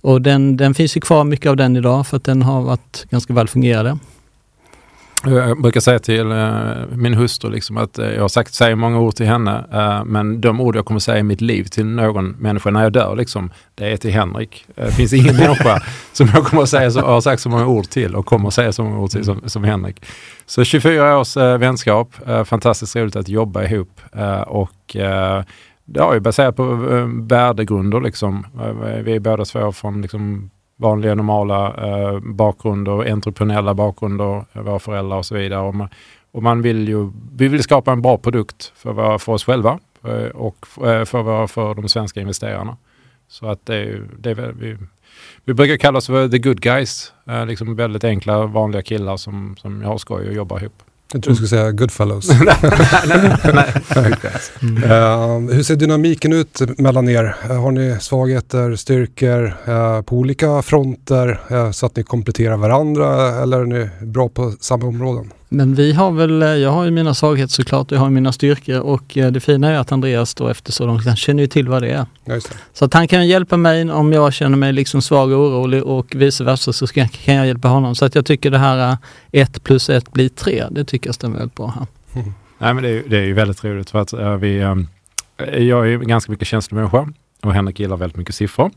[0.00, 3.06] Och den, den finns ju kvar mycket av den idag för att den har varit
[3.10, 3.98] ganska väl fungerande.
[5.24, 8.98] Jag brukar säga till uh, min hustru liksom att uh, jag har sagt, säger många
[8.98, 9.64] ord till henne,
[10.06, 13.16] men de ord jag kommer säga i mitt liv till någon människa när jag dör,
[13.16, 14.64] liksom, det är till Henrik.
[14.74, 17.84] Det finns ingen människa som jag kommer att säga så, har sagt så många ord
[17.84, 20.06] till och kommer att säga så många ord till som, som Henrik.
[20.46, 24.00] Så 24 års vänskap, fantastiskt roligt att jobba ihop
[24.46, 24.96] och
[25.84, 26.64] det har ju baserat på
[27.28, 28.00] värdegrunder.
[28.00, 28.46] Liksom.
[29.04, 35.26] Vi är båda två från liksom, vanliga normala eh, bakgrunder, entreprenöriella bakgrunder, våra föräldrar och
[35.26, 35.60] så vidare.
[35.60, 35.88] Och man,
[36.32, 40.28] och man vill ju, vi vill skapa en bra produkt för, för oss själva eh,
[40.34, 42.76] och eh, för, för, för de svenska investerarna.
[43.28, 44.76] Så att det, det, vi,
[45.44, 47.12] vi brukar kalla oss för the good guys.
[47.26, 50.82] Eh, liksom väldigt enkla, vanliga killar som, som har skoj och jobbar ihop.
[51.12, 52.28] Jag tror du skulle säga Goodfellows.
[52.44, 52.56] nej,
[53.08, 53.72] nej, nej.
[53.94, 54.52] Good guys.
[54.62, 54.82] Mm.
[54.82, 57.36] Uh, hur ser dynamiken ut mellan er?
[57.50, 61.40] Uh, har ni svagheter, styrkor uh, på olika fronter
[61.72, 65.32] så att ni kompletterar varandra eller är ni bra på samma områden?
[65.48, 69.02] Men vi har väl, jag har ju mina svagheter såklart, jag har mina styrkor och
[69.14, 71.90] det fina är att Andreas då efter så långt, han känner ju till vad det
[71.90, 72.06] är.
[72.24, 72.52] Det.
[72.72, 76.14] Så att han kan hjälpa mig om jag känner mig liksom svag och orolig och
[76.14, 77.94] vice versa så ska, kan jag hjälpa honom.
[77.94, 78.96] Så att jag tycker det här
[79.32, 81.86] ett plus ett blir tre, det tycker jag stämmer väldigt bra här.
[82.20, 82.34] Mm.
[82.58, 84.88] Nej men det är, det är ju väldigt roligt för att uh, vi, um,
[85.52, 87.08] jag är ganska mycket känslomänniska
[87.42, 88.70] och Henrik gillar väldigt mycket siffror.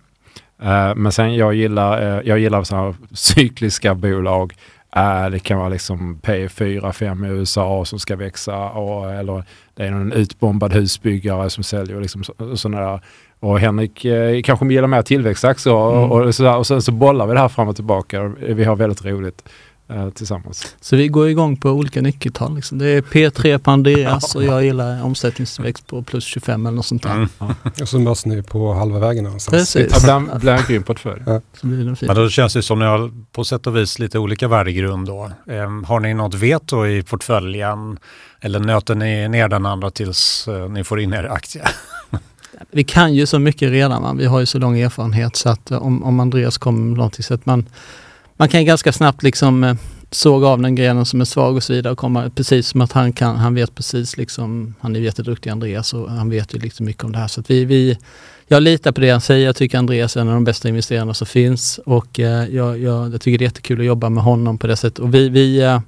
[0.64, 4.54] Uh, men sen jag gillar, uh, jag gillar så här cykliska bolag
[4.98, 9.84] Uh, det kan vara liksom P4, 5 i USA som ska växa och, eller det
[9.84, 12.24] är någon utbombad husbyggare som säljer liksom
[12.56, 13.02] sådana där.
[13.40, 16.12] Och Henrik eh, kanske gillar mer tillväxtaktier och, mm.
[16.12, 18.34] och, och, och sen så bollar vi det här fram och tillbaka.
[18.40, 19.50] Vi har väldigt roligt
[19.92, 20.76] eh, tillsammans.
[20.82, 22.56] Så vi går igång på olika nyckeltal.
[22.56, 22.78] Liksom.
[22.78, 27.04] Det är P3 på Andreas och jag gillar omsättningstillväxt på plus 25 eller något sånt
[27.04, 27.14] där.
[27.14, 27.30] Mm.
[27.40, 27.56] Ja.
[27.82, 29.74] Och så möts ni på halva vägen någonstans.
[29.74, 30.04] Precis.
[30.08, 31.22] Ja, grym portfölj.
[31.26, 31.42] Ja.
[31.62, 35.32] Men då känns det som ni har på sätt och vis lite olika värdegrund då.
[35.46, 38.00] Um, har ni något veto i portföljen
[38.42, 41.64] eller nöter ni ner den andra tills uh, ni får in er aktie?
[42.72, 44.02] vi kan ju så mycket redan.
[44.02, 44.18] Man.
[44.18, 47.34] Vi har ju så lång erfarenhet så att om, om Andreas kommer med någonting så
[47.34, 47.66] att man
[48.42, 49.76] man kan ganska snabbt liksom eh,
[50.12, 52.92] såga av den grenen som är svag och så vidare och komma precis som att
[52.92, 56.86] han kan, han vet precis liksom, han är jätteduktig Andreas och han vet ju liksom
[56.86, 57.28] mycket om det här.
[57.28, 57.98] Så vi, vi,
[58.48, 59.46] jag litar på det han säger.
[59.46, 63.14] Jag tycker Andreas är en av de bästa investerarna som finns och eh, jag, jag,
[63.14, 65.00] jag, tycker det är jättekul att jobba med honom på det sättet.
[65.00, 65.80] Och vi, vi eh,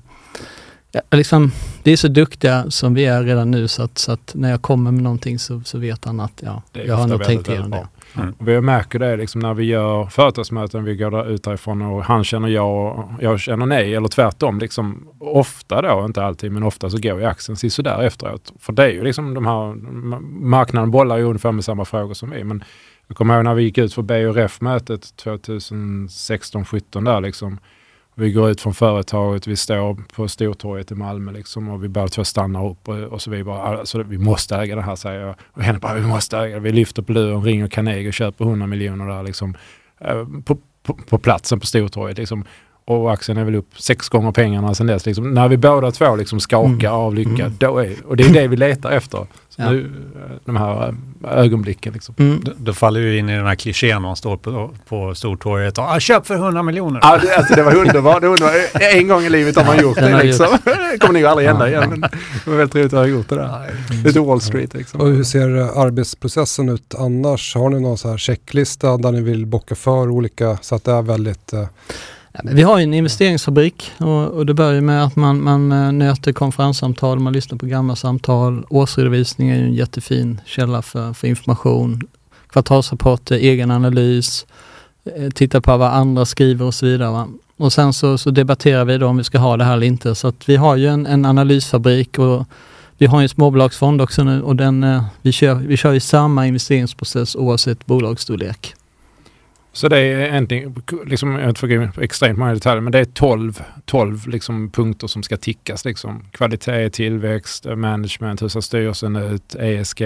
[1.12, 1.52] liksom,
[1.84, 4.62] vi är så duktiga som vi är redan nu så att, så att när jag
[4.62, 7.88] kommer med någonting så, så vet han att ja, jag har nog tänkt igenom det.
[8.16, 8.36] Mm.
[8.40, 12.24] Vi märker det liksom när vi gör företagsmöten, vi går där ut därifrån och han
[12.24, 14.60] känner jag och jag känner nej eller tvärtom.
[14.60, 18.54] Liksom, ofta då, inte alltid, men ofta så går ju axeln sådär efteråt.
[18.60, 19.74] För det är ju liksom de här,
[20.46, 22.44] marknaden bollar ju ungefär med samma frågor som vi.
[22.44, 22.64] Men
[23.08, 27.60] jag kommer ihåg när vi gick ut för BRF-mötet 2016-17 där liksom.
[28.16, 32.08] Vi går ut från företaget, vi står på Stortorget i Malmö liksom, och vi båda
[32.08, 35.20] två stannar upp och, och så vi bara, alltså, vi måste äga det här säger
[35.20, 35.36] jag.
[35.42, 36.60] Och henne bara, vi måste äga det.
[36.60, 39.58] Vi lyfter på luren, ringer Carnegie och köper 100 miljoner där liksom,
[40.00, 42.18] eh, på, på, på platsen på Stortorget.
[42.18, 42.46] Liksom
[42.86, 45.06] och aktien är väl upp sex gånger pengarna sedan dess.
[45.06, 46.92] Liksom, när vi båda två liksom skakar mm.
[46.94, 47.54] av lycka, mm.
[47.60, 49.28] då är, och det är det vi letar efter.
[49.58, 49.72] Ja.
[49.72, 49.92] Nu,
[50.46, 51.94] de här äh, ögonblicken.
[51.94, 52.16] Liksom.
[52.18, 52.42] Mm.
[52.44, 55.84] Då, då, faller vi in i den här klichén man står på, på Stortorget och
[55.84, 57.00] ah, köp för 100 miljoner.
[57.04, 58.24] Ja, det, alltså, det var underbart.
[58.24, 58.52] underbar.
[58.96, 60.24] En gång i livet har man gjort det.
[60.24, 60.48] Liksom.
[60.66, 61.90] det kommer nog aldrig hända igen.
[61.90, 63.74] Men det var väldigt trevligt att ha gjort det där.
[64.06, 64.74] Lite Wall Street.
[64.74, 65.02] Liksom.
[65.02, 65.50] Och hur ser
[65.86, 67.56] arbetsprocessen ut annars?
[67.56, 70.92] Har ni någon så här checklista där ni vill bocka för olika så att det
[70.92, 71.68] är väldigt uh,
[72.42, 77.20] vi har en investeringsfabrik och, och det börjar med att man, man eh, nöter konferenssamtal,
[77.20, 78.66] man lyssnar på gamla samtal.
[78.70, 82.02] Årsredovisning är ju en jättefin källa för, för information.
[82.48, 84.46] Kvartalsrapporter, eh, egen analys,
[85.16, 87.12] eh, titta på vad andra skriver och så vidare.
[87.12, 87.28] Va?
[87.58, 90.16] Och sen så, så, debatterar vi då om vi ska ha det här eller inte.
[90.16, 92.46] Så att vi har ju en, en analysfabrik och
[92.98, 97.36] vi har en småbolagsfond också nu och den, vi, kör, vi kör ju samma investeringsprocess
[97.36, 98.76] oavsett bolagsstorlek.
[99.76, 103.64] Så det är egentligen, liksom, jag får gå extremt många detaljer, men det är 12,
[103.86, 105.86] 12 liksom, punkter som ska tickas.
[105.86, 106.26] Liksom.
[106.32, 110.02] Kvalitet, tillväxt, management, hur ser styrelsen ut, ESG,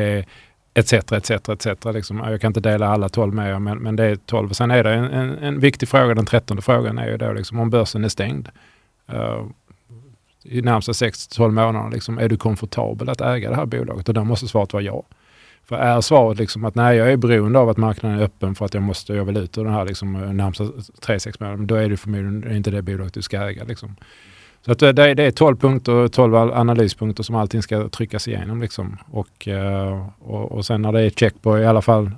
[0.73, 0.93] etc.
[0.93, 1.67] etc, etc.
[1.86, 2.17] Liksom.
[2.17, 4.49] Jag kan inte dela alla 12 med er, men, men det är 12.
[4.49, 7.60] Sen är det en, en, en viktig fråga, den trettonde frågan är ju då liksom,
[7.60, 8.49] om börsen är stängd.
[9.13, 9.47] Uh,
[10.43, 14.08] i närmsta 6-12 månader, liksom, är du komfortabel att äga det här bolaget?
[14.08, 15.03] Och då måste svaret vara ja.
[15.69, 18.65] För är svaret liksom att nej, jag är beroende av att marknaden är öppen för
[18.65, 21.75] att jag måste, jag vill ut ur den här liksom, eh, närmsta 3-6 månaderna, då
[21.75, 23.63] är det förmodligen inte det bolaget du ska äga.
[23.63, 23.95] Liksom.
[24.65, 28.62] Så att eh, det, det är 12 punkter, 12 analyspunkter som allting ska tryckas igenom.
[28.62, 28.97] Liksom.
[29.12, 32.12] Och, eh, och, och sen när det är check på i alla fall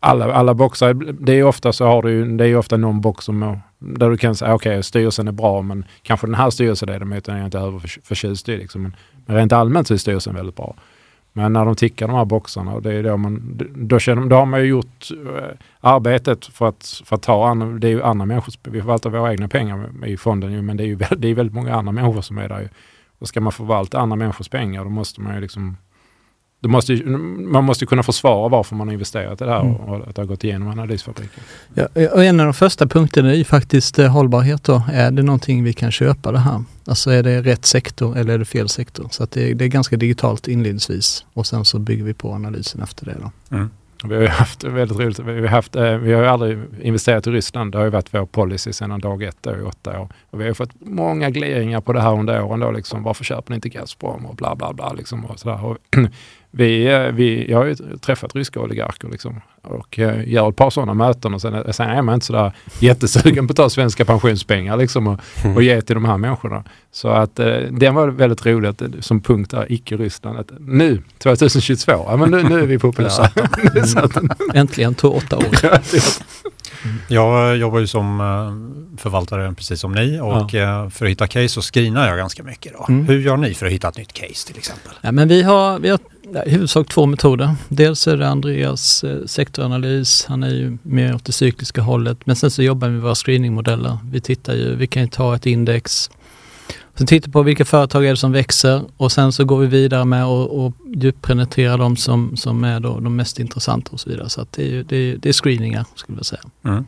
[0.00, 3.58] alla, alla boxar, det är ofta så har du det är ofta någon box som,
[3.78, 7.38] där du kan säga okej, okay, styrelsen är bra men kanske den här styrelseledamoten är
[7.38, 8.56] jag inte överförtjust i.
[8.56, 8.82] Liksom.
[9.26, 10.76] Men rent allmänt så är styrelsen väldigt bra.
[11.36, 14.46] Men när de tickar de här boxarna, det är då, man, då, känner, då har
[14.46, 18.26] man ju gjort eh, arbetet för att, för att ta andra, det är ju andra
[18.26, 21.34] människors, vi förvaltar våra egna pengar i fonden ju, men det är ju det är
[21.34, 22.60] väldigt många andra människor som är där.
[22.60, 22.68] Ju.
[23.18, 25.76] Och ska man förvalta andra människors pengar då måste man ju liksom
[26.68, 29.74] måste, man måste kunna försvara varför man har investerat i det här mm.
[29.74, 31.42] och att det har gått igenom analysfabriken.
[31.74, 34.64] Ja, och en av de första punkterna är ju faktiskt eh, hållbarhet.
[34.64, 34.82] Då.
[34.92, 36.64] Är det någonting vi kan köpa det här?
[36.86, 39.08] Alltså är det rätt sektor eller är det fel sektor?
[39.10, 42.82] Så att det, det är ganska digitalt inledningsvis och sen så bygger vi på analysen
[42.82, 43.16] efter det.
[43.20, 43.56] Då.
[43.56, 43.70] Mm.
[44.08, 45.18] Vi har ju haft väldigt roligt.
[45.18, 47.72] Vi har, haft, eh, vi har ju aldrig investerat i Ryssland.
[47.72, 50.08] Det har ju varit vår policy sedan dag ett då, i åtta år.
[50.30, 52.60] Och vi har fått många gliringar på det här under åren.
[52.60, 54.92] Då, liksom, varför köper ni inte Gazprom och bla bla bla.
[54.92, 55.76] Liksom, och sådär.
[56.56, 60.70] Vi, eh, vi, jag har ju träffat ryska oligarker liksom, och eh, gör ett par
[60.70, 64.76] sådana möten och sen, sen är man inte sådär jättesugen på att ta svenska pensionspengar
[64.76, 65.20] liksom, och,
[65.54, 66.64] och ge till de här människorna.
[66.92, 70.52] Så att eh, den var väldigt rolig att, som punkt där, icke-Ryssland.
[70.58, 73.30] Nu, 2022, ja, men nu, nu är vi populära.
[74.54, 75.46] Äntligen tog åtta år.
[77.08, 80.90] Jag jobbar ju som eh, förvaltare precis som ni och ja.
[80.90, 82.72] för att hitta case så screenar jag ganska mycket.
[82.72, 82.86] Då.
[82.88, 83.06] Mm.
[83.06, 84.92] Hur gör ni för att hitta ett nytt case till exempel?
[85.00, 85.98] Ja, men vi har, vi har
[86.46, 87.54] i huvudsak två metoder.
[87.68, 92.18] Dels är det Andreas eh, sektoranalys, han är ju mer åt det cykliska hållet.
[92.24, 93.98] Men sen så jobbar vi med våra screeningmodeller.
[94.10, 96.10] Vi tittar ju, vi kan ju ta ett index,
[96.96, 100.04] sen tittar på vilka företag är det som växer och sen så går vi vidare
[100.04, 104.28] med och, och djuppenetrera de som, som är då de mest intressanta och så vidare.
[104.28, 106.42] Så att det, är, det, är, det är screeningar skulle jag säga.
[106.64, 106.84] Mm.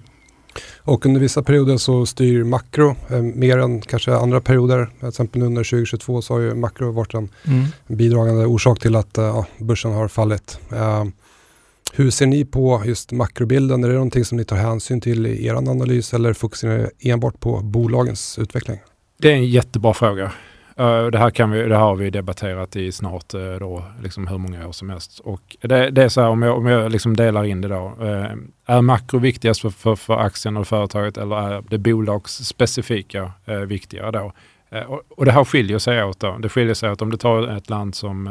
[0.79, 4.91] Och under vissa perioder så styr makro eh, mer än kanske andra perioder.
[4.99, 7.67] Till exempel under 2022 så har ju makro varit en mm.
[7.87, 10.59] bidragande orsak till att eh, börsen har fallit.
[10.73, 11.05] Eh,
[11.93, 13.85] hur ser ni på just makrobilden?
[13.85, 17.41] Är det någonting som ni tar hänsyn till i er analys eller fokuserar ni enbart
[17.41, 18.79] på bolagens utveckling?
[19.17, 20.33] Det är en jättebra fråga.
[20.77, 24.39] Eh, det här kan vi, det har vi debatterat i snart eh, då, liksom hur
[24.39, 25.19] många år som helst.
[25.19, 27.95] Och det, det är så här, om jag, om jag liksom delar in det då.
[28.01, 28.31] Eh,
[28.67, 33.33] är makro viktigast för, för, för aktien och företaget eller är det bolagsspecifika
[33.67, 34.33] viktigare då?
[34.87, 36.39] Och, och, det här skiljer sig åt då.
[36.39, 38.29] Det skiljer sig åt om du tar ett land som,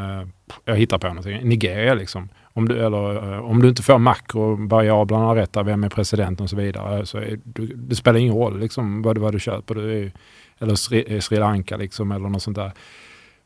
[0.66, 2.30] jag hittar på någonting, Nigeria liksom.
[2.54, 7.06] Om du, eller, om du inte får makrovariablerna rätt, vem är president och så vidare,
[7.06, 9.76] så är, du, det spelar ingen roll liksom, vad, vad du köper.
[9.76, 10.12] Du är,
[10.60, 12.72] eller Sri, eh, Sri Lanka liksom, eller något sånt där.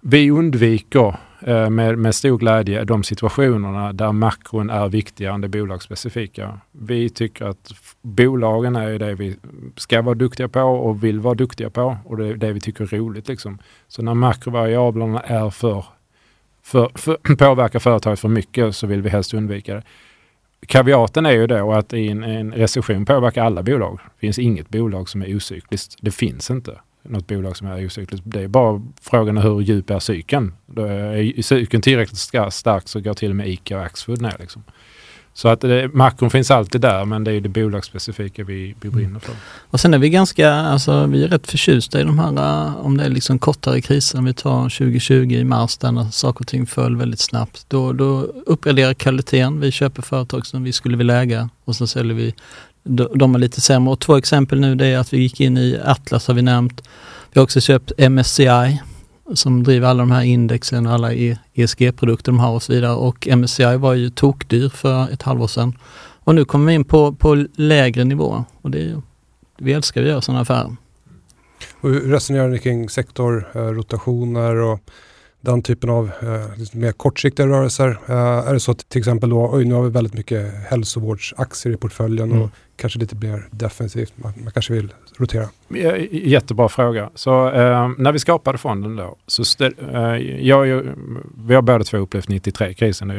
[0.02, 5.48] Vi undviker eh, med, med stor glädje de situationerna där makron är viktigare än det
[5.48, 6.60] bolagsspecifika.
[6.72, 9.36] Vi tycker att bolagen är det vi
[9.76, 12.84] ska vara duktiga på och vill vara duktiga på och det är det vi tycker
[12.84, 13.28] är roligt.
[13.28, 13.60] Liksom.
[13.88, 15.86] Så när makrovariablerna är för,
[16.64, 19.84] för, för påverkar företaget för mycket så vill vi helst undvika det.
[20.68, 24.00] Kaviaten är ju då att i en, en recession påverkar alla bolag.
[24.04, 25.98] Det finns inget bolag som är ocykliskt.
[26.02, 28.24] Det finns inte något bolag som är ocykliskt.
[28.26, 30.54] Det är bara frågan hur djup är cykeln.
[30.78, 32.20] Är cykeln tillräckligt
[32.54, 34.36] stark så går till och med ICA och Axfood ner.
[34.40, 34.64] Liksom.
[35.34, 39.20] Så att det, makron finns alltid där men det är det bolagsspecifika vi, vi brinner
[39.20, 39.36] för.
[39.70, 43.04] Och sen är vi ganska, alltså vi är rätt förtjusta i de här, om det
[43.04, 46.66] är liksom kortare kriser, om vi tar 2020 i mars där när saker och ting
[46.66, 47.66] föll väldigt snabbt.
[47.68, 52.16] Då, då uppgraderar kvaliteten, vi köper företag som vi skulle vilja äga och så säljer
[52.16, 52.34] vi
[52.90, 53.92] de är lite sämre.
[53.92, 56.82] Och två exempel nu det är att vi gick in i Atlas har vi nämnt.
[57.34, 58.82] Vi har också köpt MSCI
[59.34, 61.14] som driver alla de här indexen och alla
[61.54, 62.94] ESG-produkter de har och så vidare.
[62.94, 65.78] Och MSCI var ju tokdyr för ett halvår sedan.
[66.24, 69.02] Och nu kommer vi in på, på lägre nivå och det är,
[69.58, 70.76] vi älskar att göra sådana affärer.
[71.82, 74.80] Och hur resonerar ni kring sektorrotationer och
[75.42, 78.00] den typen av eh, mer kortsiktiga rörelser?
[78.08, 81.74] Eh, är det så att till exempel då, oj nu har vi väldigt mycket hälsovårdsaktier
[81.74, 82.42] i portföljen mm.
[82.42, 85.50] och kanske lite mer defensivt, man, man kanske vill rotera?
[86.12, 87.10] Jättebra fråga.
[87.16, 90.00] Så eh, när vi skapade fonden då, så eh,
[90.48, 90.84] jag,
[91.48, 93.12] vi har båda två upplevt 93-krisen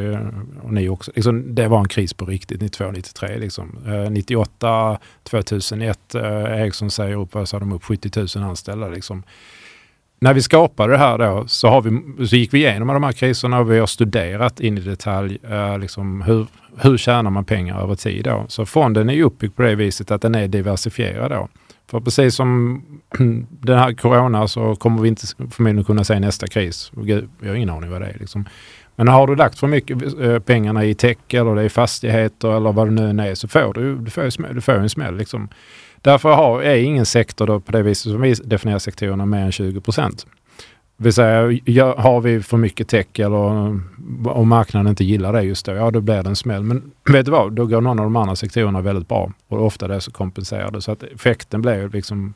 [0.63, 1.13] och ni också.
[1.15, 3.39] Liksom, det var en kris på riktigt, 92-93.
[3.39, 3.79] Liksom.
[3.87, 8.89] Eh, 98, 2001, eh, Ericsson säger upp, vad sa de upp, 70 000 anställda.
[8.89, 9.23] Liksom
[10.21, 13.13] när vi skapade det här då så, har vi, så gick vi igenom de här
[13.13, 17.83] kriserna och vi har studerat in i detalj eh, liksom hur, hur tjänar man pengar
[17.83, 18.25] över tid.
[18.25, 18.45] Då.
[18.49, 21.31] Så fonden är uppbyggd på det viset att den är diversifierad.
[21.31, 21.49] Då.
[21.91, 22.83] För precis som
[23.49, 26.93] den här corona så kommer vi inte förmodligen kunna se nästa kris.
[26.95, 28.17] Gud, vi har ingen aning vad det är.
[28.21, 28.45] Liksom.
[28.97, 32.73] Men har du lagt för mycket eh, pengarna i tech eller det är fastigheter eller
[32.73, 35.17] vad det nu är så får du, du, får, du får en smäll.
[35.17, 35.49] Liksom.
[36.03, 39.53] Därför har, är ingen sektor då på det viset som vi definierar sektorerna mer än
[39.53, 40.27] 20 procent.
[40.97, 41.41] Vill säga,
[41.97, 43.37] har vi för mycket tech eller
[44.29, 46.63] om marknaden inte gillar det just då, ja då blir det en smäll.
[46.63, 49.89] Men vet du vad, då går någon av de andra sektorerna väldigt bra och ofta
[49.89, 50.81] det så kompenserar det.
[50.81, 52.35] Så att effekten blir liksom...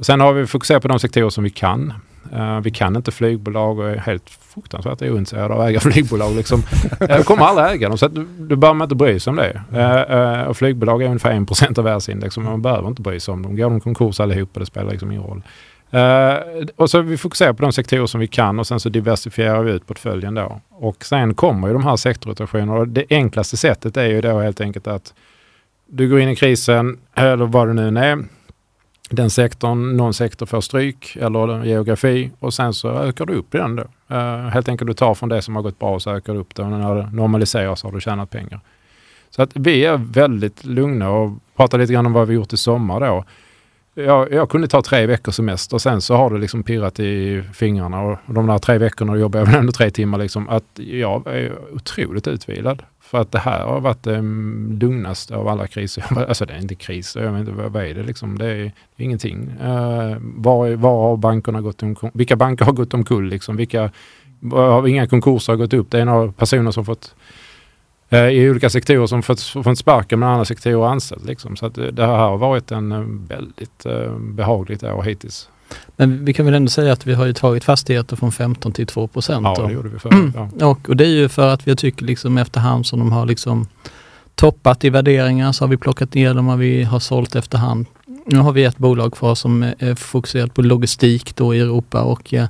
[0.00, 1.92] Sen har vi fokuserat på de sektorer som vi kan.
[2.32, 6.36] Uh, vi kan inte flygbolag och är helt fruktansvärt ointresserade av att äga flygbolag.
[6.36, 6.62] Liksom.
[7.00, 9.36] Eh, Jag kommer aldrig äga dem så att du, du behöver inte bry sig om
[9.36, 9.62] det.
[9.72, 13.42] Uh, och flygbolag är ungefär 1% av världsindex så man behöver inte bry sig om
[13.42, 13.56] dem.
[13.56, 15.42] Går de konkurs allihopa, det spelar liksom ingen roll.
[16.76, 19.72] och så vi fokuserar på de sektorer som vi kan och sen så diversifierar vi
[19.72, 20.60] ut portföljen då.
[20.70, 24.60] Och sen kommer ju de här sektorrotationerna och det enklaste sättet är ju då helt
[24.60, 25.14] enkelt att
[25.86, 28.24] du går in i krisen, eller vad det nu är,
[29.10, 33.58] den sektorn, någon sektor får stryk eller geografi och sen så ökar du upp i
[33.58, 33.82] den då.
[34.10, 36.38] Uh, helt enkelt du tar från det som har gått bra och så ökar du
[36.38, 38.60] upp det och när det normaliseras har du tjänat pengar.
[39.30, 42.56] Så att vi är väldigt lugna och pratar lite grann om vad vi gjort i
[42.56, 43.24] sommar då.
[43.94, 47.42] Jag, jag kunde ta tre veckors semester och sen så har det liksom pirrat i
[47.52, 50.48] fingrarna och de där tre veckorna jobbar jag väl ändå tre timmar liksom.
[50.48, 52.82] Att jag är otroligt utvilad.
[53.00, 56.04] För att det här har varit ehm, det lugnaste av alla kriser.
[56.28, 58.38] Alltså det är inte kris, jag vet inte vad, är det liksom?
[58.38, 59.50] Det är, ingenting.
[59.62, 62.10] Uh, var, var har bankerna gått omkull?
[62.14, 63.56] Vilka banker har gått omkull liksom?
[63.56, 63.90] Vilka,
[64.52, 65.90] har inga konkurser har gått upp?
[65.90, 67.14] Det är några personer som fått
[68.10, 71.24] i olika sektorer som fått, fått sparken men andra sektorer anställt.
[71.24, 71.56] Liksom.
[71.56, 73.86] Så att det här har varit en uh, väldigt
[74.18, 75.48] behagligt år hittills.
[75.96, 78.86] Men vi kan väl ändå säga att vi har ju tagit fastigheter från 15 till
[78.86, 79.46] 2 procent.
[79.58, 80.34] Ja, det gjorde vi förut.
[80.34, 80.48] Ja.
[80.70, 83.66] Och, och det är ju för att vi tycker liksom efterhand som de har liksom
[84.34, 87.86] toppat i värderingar så har vi plockat ner dem och vi har sålt efterhand.
[88.26, 92.34] Nu har vi ett bolag kvar som är fokuserat på logistik då i Europa och
[92.34, 92.46] eh,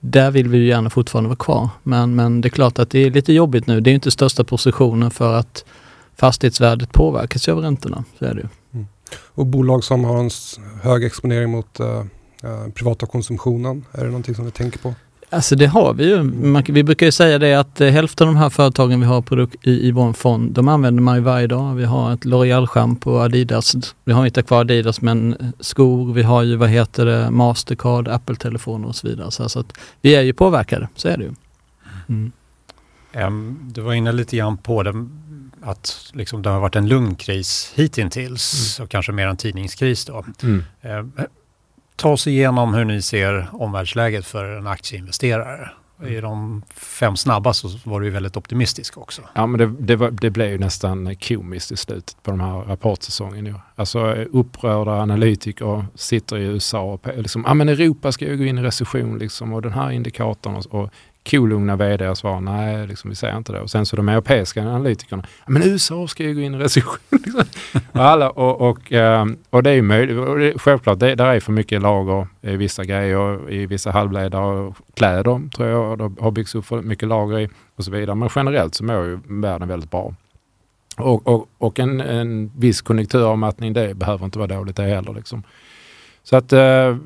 [0.00, 1.68] där vill vi ju gärna fortfarande vara kvar.
[1.82, 3.80] Men, men det är klart att det är lite jobbigt nu.
[3.80, 5.64] Det är inte största positionen för att
[6.16, 8.04] fastighetsvärdet påverkas av räntorna.
[8.18, 8.48] Så är det ju.
[8.74, 8.86] Mm.
[9.10, 10.30] Och bolag som har en
[10.82, 12.02] hög exponering mot uh
[12.42, 13.84] eh, privata konsumtionen?
[13.92, 14.94] Är det någonting som ni tänker på?
[15.30, 16.22] Alltså det har vi ju.
[16.22, 19.22] Man, vi brukar ju säga det att eh, hälften av de här företagen vi har
[19.22, 21.74] produk- i, i vår fond, de använder man ju varje dag.
[21.74, 23.76] Vi har ett L'Oreal-schampo, Adidas.
[24.04, 28.08] Vi har inte kvar Adidas men eh, skor, vi har ju vad heter det, Mastercard,
[28.08, 29.30] Apple-telefoner och så vidare.
[29.30, 31.32] Så, så att vi är ju påverkade, så är det ju.
[32.08, 32.32] Mm.
[33.14, 35.06] Um, du var inne lite grann på det,
[35.62, 38.84] att liksom det har varit en lugn kris hittills mm.
[38.84, 40.24] och kanske mer en tidningskris då.
[40.42, 40.64] Mm.
[40.82, 41.12] Um,
[41.98, 45.70] ta oss igenom hur ni ser omvärldsläget för en aktieinvesterare.
[46.06, 49.22] I de fem snabba så var du väldigt optimistisk också.
[49.34, 52.58] Ja, men det, det, var, det blev ju nästan komiskt i slutet på den här
[52.58, 53.58] rapportsäsongen.
[53.76, 58.58] Alltså upprörda analytiker sitter i USA och liksom, ja men Europa ska ju gå in
[58.58, 60.90] i recession liksom och den här indikatorn och, och
[61.30, 63.60] kolugna vd svarar nej, liksom, vi säger inte det.
[63.60, 66.98] Och sen så de europeiska analytikerna, men USA ska ju gå in i recession.
[67.10, 67.44] Liksom.
[67.92, 71.40] och, Alla, och, och, ehm, och det är ju möjligt, och självklart, det, där är
[71.40, 76.30] för mycket lager i vissa grejer, i vissa halvledare och kläder tror jag det har
[76.30, 78.16] byggts upp för mycket lager i och så vidare.
[78.16, 80.14] Men generellt så mår ju världen väldigt bra.
[80.96, 85.12] Och, och, och en, en viss konjunkturavmattning, det behöver inte vara dåligt det heller.
[85.12, 85.42] Liksom.
[86.22, 86.96] Så att eh,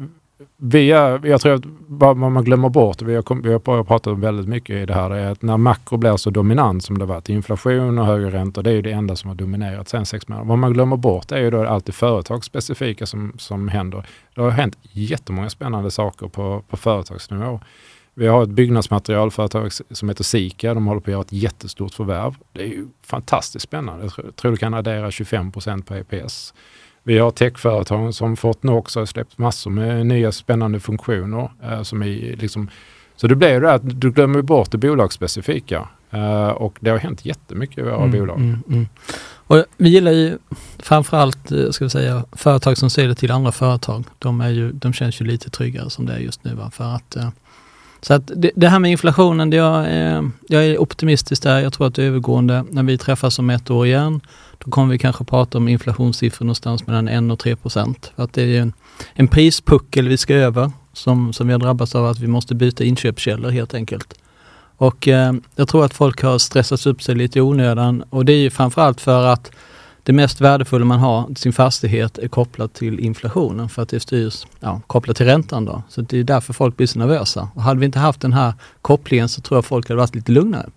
[0.56, 4.48] vi är, jag tror att vad man glömmer bort, vi har, vi har pratat väldigt
[4.48, 7.98] mycket i det här, är att när makro blir så dominant som det varit, inflation
[7.98, 10.48] och högre räntor, det är ju det enda som har dominerat sen sex månader.
[10.48, 14.06] Vad man glömmer bort är ju då allt det företagsspecifika som, som händer.
[14.34, 17.60] Det har hänt jättemånga spännande saker på, på företagsnivå.
[18.14, 20.74] Vi har ett byggnadsmaterialföretag som heter Sika.
[20.74, 22.34] De håller på att göra ett jättestort förvärv.
[22.52, 24.10] Det är ju fantastiskt spännande.
[24.16, 26.54] Jag tror du kan addera 25 procent på EPS.
[27.04, 31.50] Vi har techföretag som Fortnox har släppt massor med nya spännande funktioner.
[31.62, 32.70] Eh, som är liksom,
[33.16, 35.88] så det blir det att du glömmer bort det bolagsspecifika.
[36.10, 38.36] Eh, och det har hänt jättemycket i våra mm, bolag.
[38.36, 38.88] Mm, mm.
[39.24, 40.38] Och vi gillar ju
[40.78, 44.04] framförallt eh, ska vi säga, företag som säljer till andra företag.
[44.18, 46.54] De, är ju, de känns ju lite tryggare som det är just nu.
[46.54, 46.70] Va?
[46.70, 47.16] För att,
[48.00, 51.60] så att det, det, här med inflationen, det jag, eh, jag är optimistisk där.
[51.60, 52.64] Jag tror att det är övergående.
[52.70, 54.20] När vi träffas om ett år igen
[54.64, 58.12] då kommer vi kanske prata om inflationssiffror någonstans mellan 1 och 3 procent.
[58.16, 58.72] Att det är en,
[59.14, 62.84] en prispuckel vi ska över som, som vi har drabbats av att vi måste byta
[62.84, 64.14] inköpskällor helt enkelt.
[64.76, 68.32] Och eh, jag tror att folk har stressats upp sig lite i onödan och det
[68.32, 69.50] är ju framförallt för att
[70.02, 74.46] det mest värdefulla man har, sin fastighet, är kopplat till inflationen för att det styrs
[74.60, 75.64] ja, kopplat till räntan.
[75.64, 75.82] Då.
[75.88, 77.48] Så det är därför folk blir så nervösa.
[77.54, 80.32] Och hade vi inte haft den här kopplingen så tror jag folk hade varit lite
[80.32, 80.70] lugnare.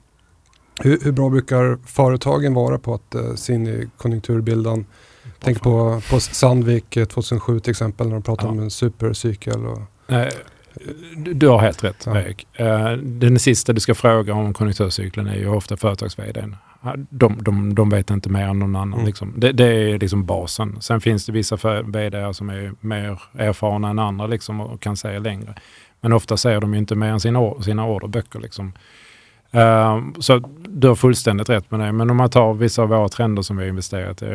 [0.81, 4.85] Hur, hur, bra brukar företagen vara på att uh, se in i konjunkturbilden?
[5.39, 8.51] Tänk på, på Sandvik 2007 till exempel när de pratar ja.
[8.51, 9.65] om en supercykel.
[9.65, 9.81] Och...
[11.15, 12.19] Du har helt rätt ja.
[12.19, 12.47] Erik.
[12.59, 16.17] Uh, den sista du ska fråga om konjunkturcykeln är ju ofta företags
[17.09, 18.93] de, de, de vet inte mer än någon annan.
[18.93, 19.05] Mm.
[19.05, 19.33] Liksom.
[19.37, 20.81] Det, det, är liksom basen.
[20.81, 25.19] Sen finns det vissa vd som är mer erfarna än andra liksom, och kan säga
[25.19, 25.55] längre.
[26.01, 28.39] Men ofta säger de inte mer än sina, sina orderböcker.
[28.39, 28.73] Liksom.
[29.55, 30.41] Uh, så
[30.77, 31.91] du har fullständigt rätt med det.
[31.91, 34.25] Men om man tar vissa av våra trender som vi har investerat i.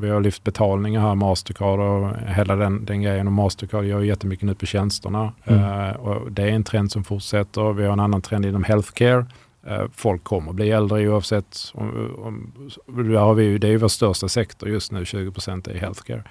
[0.00, 3.26] Vi har lyft betalningar här, Mastercard och hela den, den grejen.
[3.26, 5.32] Och Mastercard gör jättemycket nu på tjänsterna.
[5.44, 5.64] Mm.
[5.64, 7.72] Uh, och det är en trend som fortsätter.
[7.72, 9.26] Vi har en annan trend inom healthcare.
[9.70, 11.58] Uh, folk kommer att bli äldre oavsett.
[11.74, 12.52] Om, om,
[12.86, 16.22] där har vi, det är ju vår största sektor just nu, 20 procent är healthcare.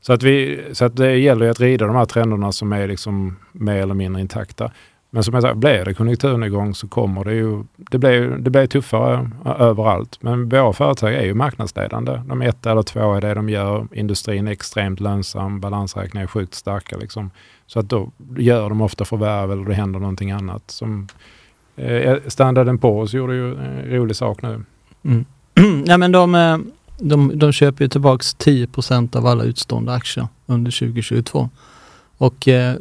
[0.00, 3.36] Så, att vi, så att det gäller att rida de här trenderna som är liksom
[3.52, 4.70] mer eller mindre intakta.
[5.10, 8.66] Men som jag sa, blir det konjunkturnedgång så kommer det ju, det blir, det blir
[8.66, 10.18] tuffare överallt.
[10.20, 12.20] Men våra företag är ju marknadsledande.
[12.26, 13.86] De är ett eller två i det de gör.
[13.92, 16.96] Industrin är extremt lönsam, balansräkningar är sjukt starka.
[16.96, 17.30] Liksom.
[17.66, 20.62] Så att då gör de ofta förvärv eller det händer någonting annat.
[20.66, 21.08] Som,
[21.76, 24.64] eh, eh, standarden på oss gjorde ju en rolig sak nu.
[25.04, 25.24] Mm.
[25.86, 26.58] ja, men de, eh,
[26.98, 31.48] de, de köper ju tillbaks 10% av alla utstående aktier under 2022.
[32.18, 32.74] Och eh,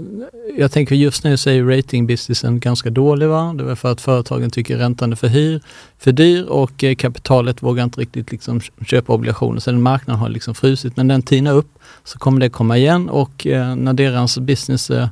[0.58, 3.28] jag tänker just nu så är ju ratingbusinessen ganska dålig.
[3.28, 3.54] Va?
[3.58, 5.62] Det är för att företagen tycker räntan är för, hyr,
[5.98, 9.60] för dyr och eh, kapitalet vågar inte riktigt liksom köpa obligationer.
[9.60, 10.98] Så den marknaden har liksom frusit.
[10.98, 11.70] Men den tinar upp
[12.04, 15.08] så kommer det komma igen och eh, när deras business eh,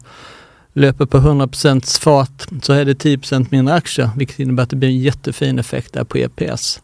[0.73, 4.89] löper på 100% fart så är det 10% mindre aktier vilket innebär att det blir
[4.89, 6.81] en jättefin effekt där på EPS.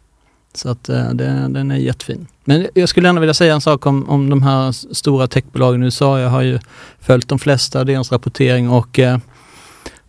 [0.53, 2.27] Så att eh, det, den är jättefin.
[2.43, 5.85] Men jag skulle ändå vilja säga en sak om, om de här stora techbolagen i
[5.85, 6.19] USA.
[6.19, 6.59] Jag har ju
[6.99, 9.17] följt de flesta av deras rapportering och eh,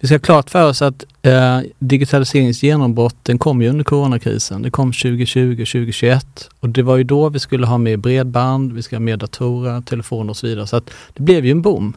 [0.03, 4.63] vi ska ha klart för oss att eh, digitaliseringens genombrott den kom ju under coronakrisen.
[4.63, 8.83] Det kom 2020, 2021 och det var ju då vi skulle ha mer bredband, vi
[8.83, 10.67] ska ha mer datorer, telefoner och så vidare.
[10.67, 11.93] Så att det blev ju en boom.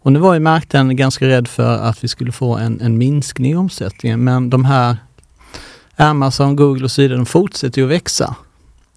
[0.00, 3.52] Och nu var ju marknaden ganska rädd för att vi skulle få en, en minskning
[3.52, 4.96] i omsättningen men de här
[5.98, 8.36] Amazon, Google och så vidare, de fortsätter ju att växa.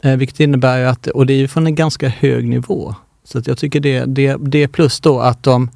[0.02, 2.96] Eh, vilket innebär ju att, och det är ju från en ganska hög nivå.
[3.24, 5.70] Så att jag tycker det, det, det plus då att de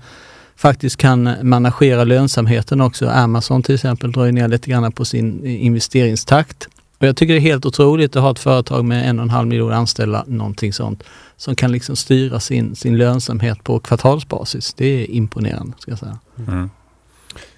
[0.55, 3.09] faktiskt kan managera lönsamheten också.
[3.09, 6.67] Amazon till exempel drar ju ner lite grann på sin eh, investeringstakt.
[6.97, 9.29] Och jag tycker det är helt otroligt att ha ett företag med en och en
[9.29, 11.03] halv miljon anställda, någonting sånt,
[11.37, 14.73] som kan liksom styra sin, sin lönsamhet på kvartalsbasis.
[14.73, 16.19] Det är imponerande, ska jag säga.
[16.47, 16.69] Mm.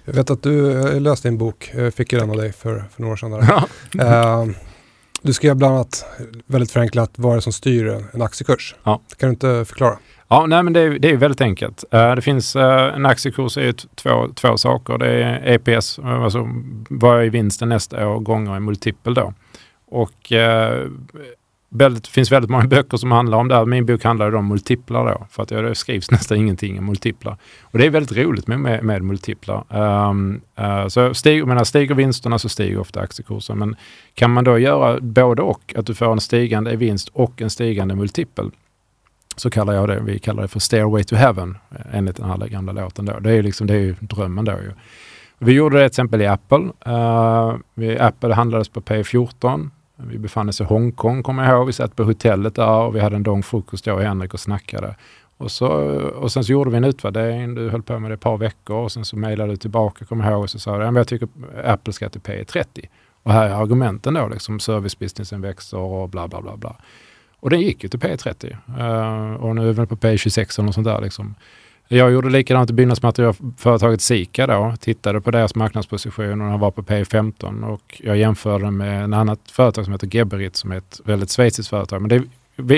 [0.04, 3.02] Jag vet att du läste en bok, jag fick ju den av dig för, för
[3.02, 3.46] några år sedan.
[3.92, 4.44] Ja.
[4.44, 4.50] Uh,
[5.22, 6.04] du skrev bland annat,
[6.46, 8.76] väldigt förenklat, vad är det som styr en aktiekurs?
[8.84, 9.00] Ja.
[9.16, 9.98] Kan du inte förklara?
[10.28, 11.84] Ja, nej, men det är, det är väldigt enkelt.
[11.94, 14.98] Uh, det finns, uh, en aktiekurs är ju två, två saker.
[14.98, 16.48] Det är EPS, alltså
[16.90, 19.34] vad är vinsten nästa år gånger en multipel då.
[19.90, 20.32] Och
[21.68, 23.64] väldigt, det finns väldigt många böcker som handlar om det här.
[23.64, 27.36] Min bok handlar om multiplar då, för att det skrivs nästan ingenting om multiplar.
[27.62, 29.64] Och det är väldigt roligt med, med, med multiplar.
[30.08, 33.58] Um, uh, så stig, menar, stiger vinsterna så stiger ofta aktiekursen.
[33.58, 33.76] Men
[34.14, 37.94] kan man då göra både och, att du får en stigande vinst och en stigande
[37.94, 38.50] multipel,
[39.36, 41.58] så kallar jag det, vi kallar det för Stairway to Heaven,
[41.92, 43.18] enligt den här gamla låten då.
[43.18, 44.72] Det är, liksom, det är ju drömmen då ju.
[45.38, 46.70] Vi gjorde det till exempel i Apple.
[46.86, 49.70] Uh, vi, Apple handlades på P14.
[50.06, 51.66] Vi befann oss i Hongkong kommer jag ihåg.
[51.66, 54.96] Vi satt på hotellet där och vi hade en lång frukost då, Henrik och snackade.
[55.36, 55.66] Och, så,
[56.10, 57.54] och sen så gjorde vi en utvärdering.
[57.54, 60.24] Du höll på med det ett par veckor och sen så mejlade du tillbaka, kommer
[60.24, 61.28] jag ihåg, och så sa du att jag tycker
[61.64, 62.88] Apple ska till P30.
[63.22, 66.56] Och här är argumenten då, liksom servicebusinessen växer och bla bla bla.
[66.56, 66.76] bla.
[67.40, 68.56] Och den gick ju till P30.
[68.78, 71.00] Uh, eh, och nu är vi på P26 eller något sånt där.
[71.00, 71.34] Liksom.
[71.90, 74.74] Jag gjorde likadant i byggnadsmaterialföretaget Sika då.
[74.80, 79.40] Tittade på deras marknadsposition och de var på P15 och jag jämförde med en annat
[79.50, 82.02] företag som heter Geberit som är ett väldigt schweiziskt företag.
[82.02, 82.16] Men det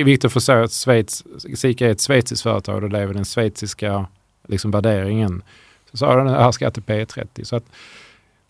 [0.00, 3.24] är viktigt att förstå att Schweiz, Sika är ett schweiziskt företag och det lever den
[3.24, 4.06] schweiziska
[4.48, 5.42] liksom, värderingen.
[5.90, 7.44] Så sa den här ska till P30.
[7.44, 7.64] Så att,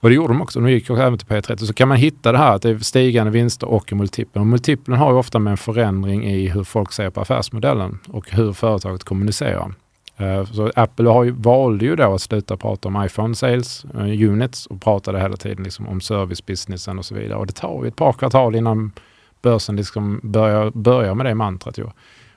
[0.01, 1.57] och det gjorde de också, de gick också även till P30.
[1.57, 4.41] Så kan man hitta det här att det är stigande vinster och multipeln.
[4.41, 8.31] Och multipeln har ju ofta med en förändring i hur folk ser på affärsmodellen och
[8.31, 9.73] hur företaget kommunicerar.
[10.21, 14.31] Eh, så Apple har ju, valde ju då att sluta prata om iPhone sales uh,
[14.31, 17.39] units och pratade hela tiden liksom om servicebusinessen och så vidare.
[17.39, 18.93] Och det tar ju ett par kvartal innan
[19.43, 21.79] börsen liksom börjar, börjar med det mantrat.
[21.79, 21.85] Ju.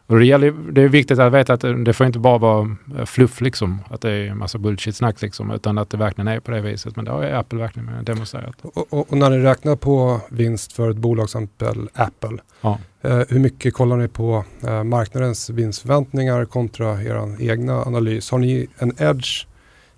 [0.08, 3.06] Och det, gäller, det är viktigt att veta att det får inte bara vara eh,
[3.06, 6.52] fluff, liksom, att det är en massa bullshit-snack, liksom, utan att det verkligen är på
[6.52, 6.96] det viset.
[6.96, 8.56] Men det har Apple verkligen demonstrerat.
[8.62, 11.48] Och, och, och, när ni räknar på vinst för ett bolag som
[11.94, 12.80] Apple, ja.
[13.02, 18.32] eh, hur mycket kollar ni på eh, marknadens vinstförväntningar kontra er egna analys?
[18.32, 19.48] Har ni en edge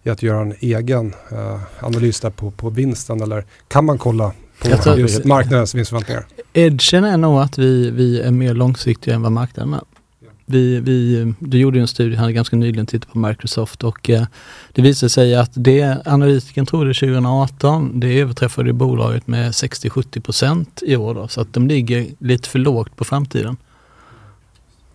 [0.04, 4.32] i att göra en egen eh, analys där på, på vinsten eller kan man kolla
[4.62, 6.26] på just marknadens vinstförväntningar?
[6.54, 9.82] Edgen är nog att vi, vi är mer långsiktiga än vad marknaden är.
[10.46, 14.24] Vi, vi, du gjorde en studie här ganska nyligen, tittade på Microsoft och eh,
[14.72, 21.14] det visade sig att det analytiken trodde 2018, det överträffade bolaget med 60-70% i år.
[21.14, 23.58] Då, så att de ligger lite för lågt på framtiden.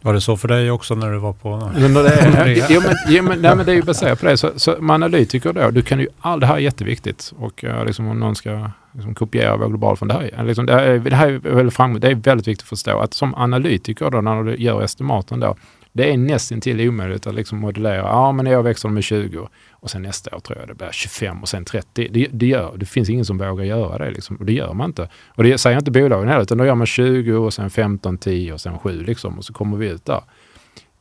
[0.02, 1.70] Var det så för dig också när du var på...
[1.74, 4.36] Men det, är, jo, men, jo, men, nej, men det är ju baserat på det.
[4.36, 7.84] Så, så med analytiker då, du kan ju, all, det här är jätteviktigt och uh,
[7.84, 11.28] liksom, om någon ska liksom, kopiera vår globalfond, det här, liksom, det, här, det här
[11.28, 12.00] är väldigt framgång.
[12.00, 15.56] det är väldigt viktigt att förstå att som analytiker då, när du gör estimaten då,
[15.92, 17.96] det är nästintill omöjligt att liksom modellera.
[17.96, 20.74] Ja, men i år växer de med 20 och sen nästa år tror jag det
[20.74, 22.08] blir 25 och sen 30.
[22.10, 24.36] Det, det, gör, det finns ingen som vågar göra det liksom.
[24.36, 25.08] och det gör man inte.
[25.26, 28.52] Och det säger inte bolagen heller, utan då gör man 20 och sen 15, 10
[28.52, 30.22] och sen 7 liksom och så kommer vi ut där.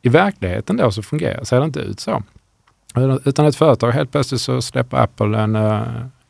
[0.02, 2.22] I verkligheten då så fungerar, ser det inte ut så.
[3.24, 5.82] Utan ett företag, helt plötsligt så släpper Apple en uh,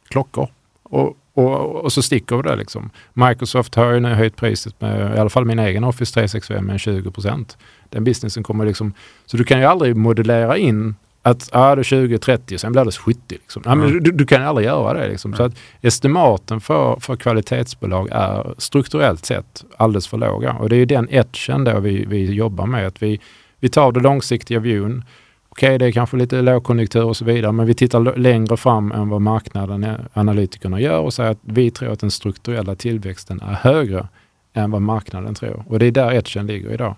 [0.08, 0.48] klockor
[0.82, 2.90] och, och, och, så sticker vi det liksom.
[3.12, 6.80] Microsoft har ju nu höjt priset med, i alla fall min egen Office 365 med
[6.80, 7.58] 20 procent.
[7.88, 8.92] Den businessen kommer liksom,
[9.26, 12.92] så du kan ju aldrig modellera in att ja, det är 20-30 sen blir det
[12.92, 13.20] 70.
[13.28, 13.62] Liksom.
[13.64, 15.08] Ja, men du, du kan aldrig göra det.
[15.08, 15.34] Liksom.
[15.34, 20.52] Så att estimaten för, för kvalitetsbolag är strukturellt sett alldeles för låga.
[20.52, 22.86] Och det är den etchen då vi, vi jobbar med.
[22.86, 23.20] Att vi,
[23.60, 25.04] vi tar det långsiktiga viewn.
[25.60, 28.92] Okej, okay, det är kanske lite lågkonjunktur och så vidare, men vi tittar längre fram
[28.92, 33.40] än vad marknaden, eh, analytikerna gör och säger att vi tror att den strukturella tillväxten
[33.40, 34.08] är högre
[34.52, 35.64] än vad marknaden tror.
[35.68, 36.96] Och det är där etchen ligger idag.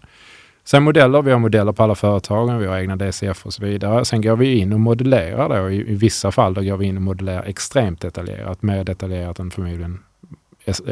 [0.64, 4.04] Sen modeller, vi har modeller på alla företagen, vi har egna DCF och så vidare.
[4.04, 5.70] Sen går vi in och modellerar då.
[5.70, 9.50] I, i vissa fall då går vi in och modellerar extremt detaljerat, mer detaljerat än
[9.50, 9.98] förmodligen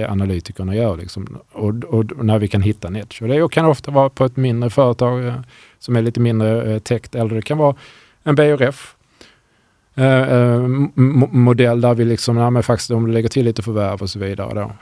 [0.09, 0.97] analytikerna gör.
[0.97, 1.39] Liksom.
[1.53, 3.23] Och, och, när vi kan hitta en edge.
[3.23, 5.41] Och det kan ofta vara på ett mindre företag eh,
[5.79, 7.77] som är lite mindre eh, täckt eller det kan vara
[8.23, 8.95] en BRF.
[9.95, 10.61] Eh, eh
[11.33, 14.55] modell där vi liksom, ja, men faktiskt de lägger till lite förvärv och så vidare.
[14.55, 14.73] Då.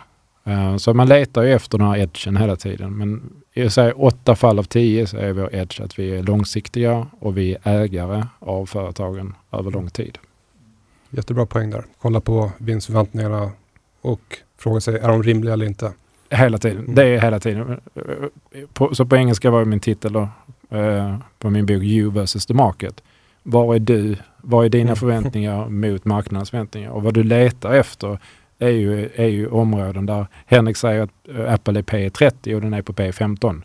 [0.53, 2.97] Eh, så man letar ju efter den här edgen hela tiden.
[2.97, 7.36] Men i åtta fall av tio så är vår edge att vi är långsiktiga och
[7.36, 10.18] vi är ägare av företagen över lång tid.
[11.11, 11.84] Jättebra poäng där.
[11.99, 13.51] Kolla på vinstförväntningarna
[14.01, 15.93] och fråga sig, är de rimliga eller inte?
[16.31, 16.79] Hela tiden.
[16.79, 16.95] Mm.
[16.95, 17.81] Det är hela tiden.
[18.73, 20.29] På, så på engelska var min titel då,
[20.71, 23.03] eh, på min bok You vs the Market.
[23.43, 24.17] Vad är du?
[24.37, 24.97] Vad är dina mm.
[24.97, 26.91] förväntningar mot marknadens förväntningar?
[26.91, 28.19] Och vad du letar efter
[28.59, 32.75] är ju, är ju områden där Henrik säger att eh, Apple är P30 och den
[32.75, 33.63] är på P15.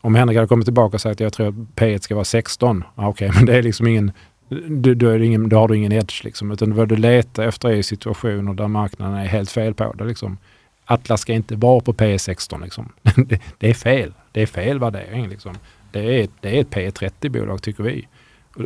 [0.00, 2.84] Om Henrik hade kommit tillbaka och sagt att jag tror att P1 ska vara 16,
[2.94, 4.12] okej, okay, men det är liksom ingen
[4.48, 6.50] då, du är ingen, då har du ingen edge liksom.
[6.50, 10.38] Utan vad du letar efter är situationer där marknaden är helt fel på det liksom.
[10.84, 12.92] Atlas ska inte vara på P16 liksom.
[13.16, 14.12] det, det, är fel.
[14.32, 15.54] Det är fel värdering liksom.
[15.92, 18.08] Det är, det är ett P30-bolag tycker vi.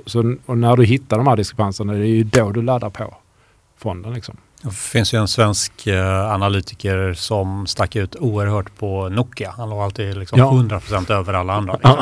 [0.07, 3.17] Så, och när du hittar de här diskrepanserna, det är ju då du laddar på
[3.77, 4.37] fonden liksom.
[4.63, 9.55] Det finns ju en svensk eh, analytiker som stack ut oerhört på Nokia.
[9.57, 10.51] Han låg alltid liksom ja.
[10.51, 11.73] 100% över alla andra.
[11.73, 11.97] Liksom.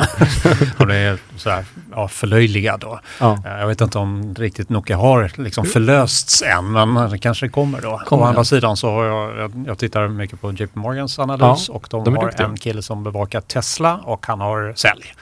[0.79, 0.85] Ja.
[0.85, 2.99] det är sådär, ja, förlöjligad då.
[3.19, 3.37] Ja.
[3.45, 7.81] Eh, jag vet inte om riktigt Nokia har liksom förlösts än, men det kanske kommer
[7.81, 8.01] då.
[8.05, 11.69] Kommer Å andra sidan så har jag, jag, jag tittar mycket på JP Morgans analys
[11.69, 12.47] och de, de har duktiga.
[12.47, 15.13] en kille som bevakar Tesla och han har sälj.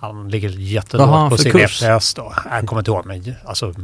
[0.00, 1.82] Han ligger jättelågt på sin kurs?
[1.82, 2.32] EPS då.
[2.50, 3.74] Jag kommer inte ihåg, men alltså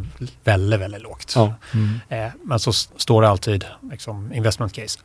[0.44, 1.36] väldigt, väldigt lågt.
[1.74, 2.30] Mm.
[2.44, 2.72] Men så
[3.02, 4.98] står det alltid liksom, investment case.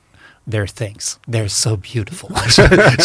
[0.46, 2.30] They're things, they're so beautiful.
[2.50, 2.62] så,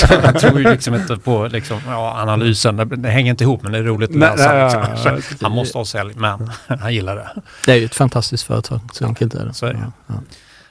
[0.08, 3.72] jag tror ju liksom inte på liksom, ja, analysen, det, det, hänger inte ihop men
[3.72, 5.14] det är roligt att läsa.
[5.14, 5.36] Liksom.
[5.40, 7.42] han måste ha sälj, men han gillar det.
[7.66, 9.54] Det är ju ett fantastiskt företag, så enkelt är det.
[9.54, 9.92] Så är det.
[10.06, 10.14] Ja.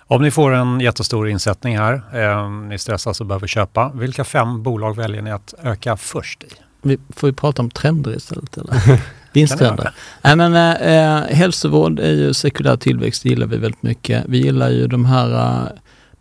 [0.07, 4.63] Om ni får en jättestor insättning här, eh, ni stressar och behöver köpa, vilka fem
[4.63, 6.47] bolag väljer ni att öka först i?
[6.81, 9.01] Vi får vi prata om trender istället eller?
[9.33, 9.91] Vinsttrender.
[10.21, 14.23] Nej men eh, hälsovård är ju sekulär tillväxt, det gillar vi väldigt mycket.
[14.27, 15.67] Vi gillar ju de här uh,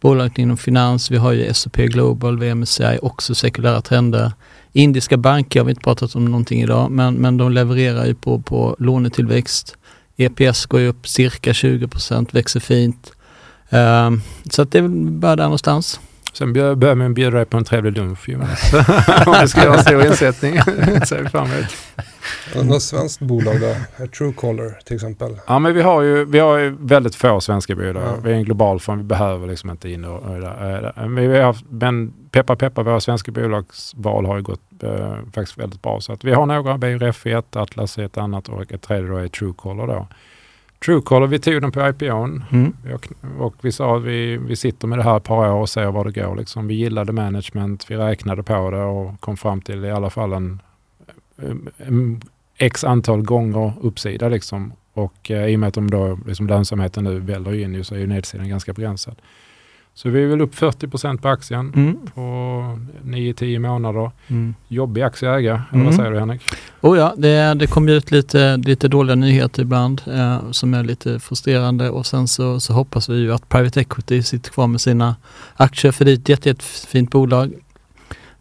[0.01, 4.33] bolagen inom finans, vi har ju S&P Global, VMSCI, också sekulära trender.
[4.73, 8.41] Indiska banker har vi inte pratat om någonting idag, men, men de levererar ju på,
[8.41, 9.77] på lånetillväxt.
[10.17, 13.13] EPS går ju upp cirka 20% växer fint.
[13.73, 14.11] Uh,
[14.51, 16.01] så att det är väl bara där någonstans.
[16.33, 18.73] Sen börjar man bjuda dig på en trevlig lunch Jonas.
[19.27, 20.63] Om det ska vara stor insättning.
[21.07, 21.67] ser vi fram emot.
[22.55, 24.07] Något svenskt bolag då?
[24.07, 25.37] Truecaller till exempel?
[25.47, 28.03] Ja men vi har ju, vi har ju väldigt få svenska bolag.
[28.03, 28.17] Ja.
[28.25, 31.09] Vi är en global fond, vi behöver liksom inte in och, och där.
[31.09, 36.01] Vi har, men peppa peppa, våra svenska bolagsval har ju gått eh, faktiskt väldigt bra.
[36.01, 39.11] Så att vi har några, BRF i ett, Atlas i ett annat och ett tredje
[39.11, 40.07] då är Truecaller då.
[40.85, 42.77] Truecaller, vi tog den på IPOn mm.
[42.95, 43.09] och,
[43.39, 45.87] och, vi sa att vi, vi sitter med det här ett par år och ser
[45.87, 46.37] var det går.
[46.37, 46.67] Liksom.
[46.67, 50.61] Vi gillade management, vi räknade på det och kom fram till i alla fall en
[52.59, 54.29] x antal gånger uppsida.
[54.29, 54.73] Liksom.
[54.93, 57.99] Och eh, i och med att de då, liksom lönsamheten nu väller in så är
[57.99, 59.17] ju nedsidan ganska begränsad.
[59.95, 61.99] Så vi är väl upp 40% på aktien mm.
[62.15, 62.21] på
[63.05, 64.11] 9-10 månader.
[64.29, 64.55] Mm.
[64.69, 65.67] Jobbig aktieägare, mm.
[65.73, 65.97] eller vad mm.
[65.97, 66.43] säger du Henrik?
[66.81, 71.21] Oh ja, det, det kommer ut lite, lite dåliga nyheter ibland eh, som är lite
[71.21, 75.17] frustrerande och sen så, så hoppas vi ju att Private Equity sitter kvar med sina
[75.57, 77.53] aktier för det är ett jätte, jättefint bolag.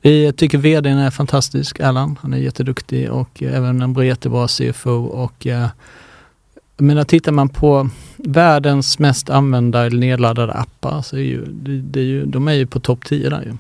[0.01, 2.17] Vi tycker vdn är fantastisk, Erland.
[2.21, 5.67] Han är jätteduktig och även en jättebra CFO och eh,
[6.77, 11.99] jag menar, tittar man på världens mest använda nedladdade appar så är ju, det, det
[11.99, 13.57] är ju, de är ju på topp 10 där ju.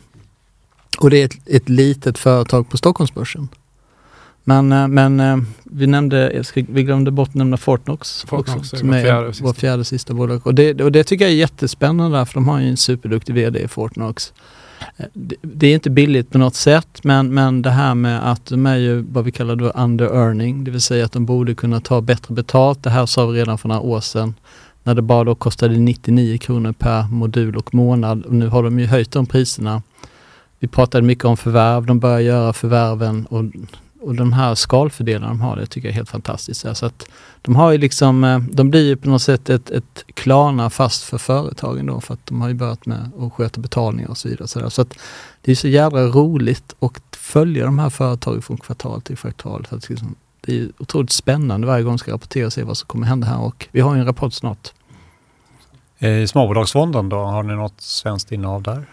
[0.97, 3.49] Och det är ett, ett litet företag på Stockholmsbörsen.
[4.43, 9.03] Men, eh, men eh, vi nämnde, vi glömde bort nämna Fortnox, Fortnox också, som är
[9.03, 10.47] fjärde vår fjärde sista bolag.
[10.47, 13.59] Och det, och det tycker jag är jättespännande för de har ju en superduktig VD
[13.59, 14.33] i Fortnox.
[15.41, 18.75] Det är inte billigt på något sätt men, men det här med att de är
[18.75, 22.01] ju vad vi kallar då under earning, det vill säga att de borde kunna ta
[22.01, 22.83] bättre betalt.
[22.83, 24.33] Det här sa vi redan för några år sedan
[24.83, 28.79] när det bara då kostade 99 kronor per modul och månad och nu har de
[28.79, 29.81] ju höjt de priserna.
[30.59, 33.43] Vi pratade mycket om förvärv, de börjar göra förvärven och
[34.01, 36.65] och de här skalfördelarna de har, det tycker jag är helt fantastiskt.
[36.77, 37.09] Så att
[37.41, 41.03] de har ju liksom, eh, de blir ju på något sätt ett, ett Klarna fast
[41.03, 44.29] för företagen då, för att de har ju börjat med att sköta betalningar och så
[44.29, 44.47] vidare.
[44.47, 44.99] Så, så att
[45.41, 49.65] det är så jävla roligt att följa de här företagen från kvartal till kvartal.
[49.69, 52.87] För att liksom, det är otroligt spännande varje gång ska rapportera och se vad som
[52.87, 54.73] kommer hända här och vi har ju en rapport snart.
[55.99, 58.85] I småbolagsfonden då, har ni något svenskt innehav där?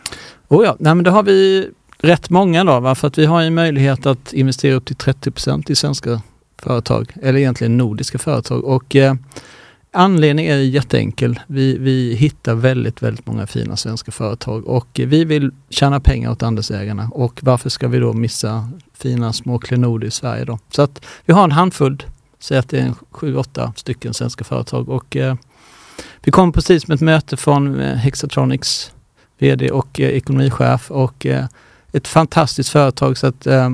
[0.48, 1.70] Oh ja, nej men det har vi
[2.06, 2.94] rätt många då, va?
[2.94, 6.20] för att vi har en möjlighet att investera upp till 30% i svenska
[6.58, 8.64] företag, eller egentligen nordiska företag.
[8.64, 9.14] Och eh,
[9.98, 11.40] Anledningen är jätteenkel.
[11.46, 16.42] Vi, vi hittar väldigt, väldigt många fina svenska företag och vi vill tjäna pengar åt
[16.42, 17.08] andelsägarna.
[17.12, 20.58] Och varför ska vi då missa fina små klenoder i Sverige då?
[20.70, 22.02] Så att vi har en handfull,
[22.38, 25.34] säg att det är sju, åtta stycken svenska företag och eh,
[26.22, 28.92] vi kom precis med ett möte från eh, Hexatronics
[29.38, 31.44] VD och eh, ekonomichef och eh,
[31.96, 33.70] ett fantastiskt företag så att eh,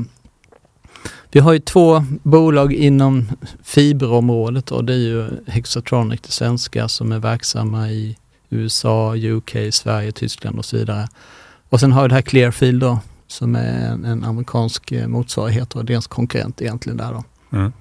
[1.31, 3.29] vi har ju två bolag inom
[3.63, 8.17] fiberområdet och det är ju Hexatronic, det svenska, som är verksamma i
[8.51, 11.09] USA, UK, Sverige, Tyskland och så vidare.
[11.69, 15.77] Och sen har vi det här Clearfield då, som är en, en amerikansk eh, motsvarighet
[15.77, 17.25] och deras konkurrent egentligen där då.
[17.57, 17.73] Mm.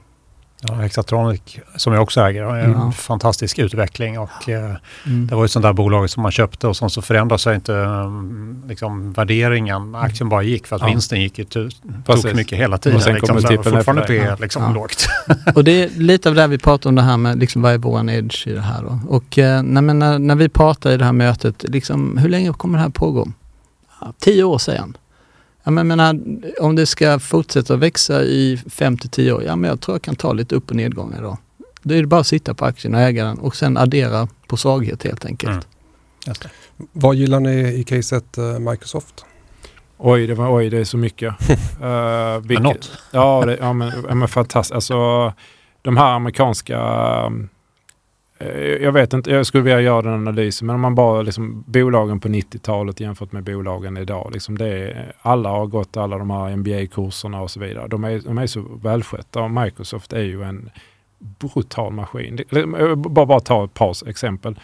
[0.68, 1.42] Ja, Hexatronic
[1.76, 2.92] som jag också äger har en ja.
[2.92, 5.28] fantastisk utveckling och eh, mm.
[5.28, 7.76] det var ett sånt där bolag som man köpte och sen så förändrade sig inte
[7.76, 9.96] mm, liksom, värderingen.
[9.96, 10.88] Aktien bara gick för att ja.
[10.88, 12.98] vinsten gick ju tok mycket hela tiden.
[12.98, 14.38] Och sen liksom, så fortfarande P ja.
[14.40, 14.74] liksom ja.
[14.74, 15.08] lågt.
[15.56, 17.78] och det är lite av det vi pratar om det här med liksom, vad är
[17.78, 19.00] våran edge i det här då?
[19.08, 22.84] Och eh, när, när vi pratar i det här mötet, liksom, hur länge kommer det
[22.84, 23.28] här pågå?
[24.20, 24.98] Tio år säger han.
[25.64, 26.20] Ja, men menar,
[26.60, 30.02] om det ska fortsätta växa i 5 till 10 år, ja men jag tror jag
[30.02, 31.38] kan ta lite upp och nedgångar då.
[31.82, 34.58] Då är det bara att sitta på aktien och äga den och sen addera på
[34.58, 35.68] svaghet helt enkelt.
[36.28, 36.36] Mm.
[36.92, 39.26] Vad gillar ni i caset uh, Microsoft?
[39.98, 41.36] Oj, det var, oj, det är så mycket.
[41.82, 42.92] uh, vilket?
[43.12, 44.76] Ja, det, ja, men, ja, men fantastiskt.
[44.76, 45.34] Alltså,
[45.82, 46.78] de här amerikanska
[47.26, 47.51] um, Eh,
[48.42, 51.64] Eh, jag vet inte, jag skulle vilja göra den analysen, men om man bara liksom
[51.68, 54.30] bolagen på 90-talet jämfört med bolagen idag.
[54.34, 57.88] Liksom det är, alla har gått alla de här MBA-kurserna och så vidare.
[57.88, 60.70] De är, de är så välskötta och Microsoft är ju en
[61.20, 62.40] brutal maskin.
[62.96, 64.60] Bara, bara ta ett par exempel.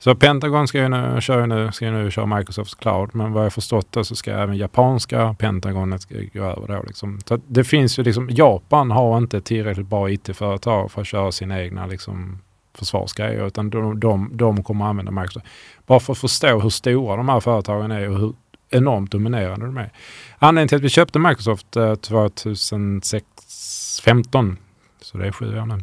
[0.00, 3.44] Så Pentagon ska ju nu, kör nu, ska ju nu köra Microsofts cloud, men vad
[3.44, 6.82] jag förstått det så ska även japanska Pentagonet gå över då.
[6.86, 7.20] Liksom.
[7.26, 11.62] Så det finns ju liksom, Japan har inte tillräckligt bra IT-företag för att köra sina
[11.62, 12.38] egna liksom,
[12.78, 15.46] försvarsgrejer, utan de, de, de kommer att använda Microsoft.
[15.86, 18.34] Bara för att förstå hur stora de här företagen är och hur
[18.70, 19.92] enormt dominerande de är.
[20.38, 24.56] Anledningen till att vi köpte Microsoft eh, 2015,
[25.00, 25.78] så det är sju år nu,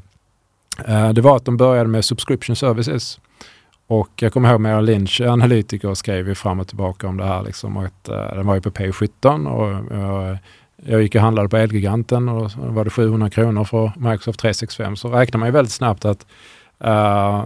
[0.88, 3.20] eh, det var att de började med subscription services.
[3.88, 7.43] Och jag kommer ihåg Merrill Lynch, analytiker, skrev ju fram och tillbaka om det här.
[7.43, 10.38] Liksom, och att, uh, den var ju på P17 och uh,
[10.76, 14.96] jag gick och handlade på Elgiganten och då var det 700 kronor för Microsoft 365.
[14.96, 16.26] Så räknar man ju väldigt snabbt att
[16.84, 17.45] Uh,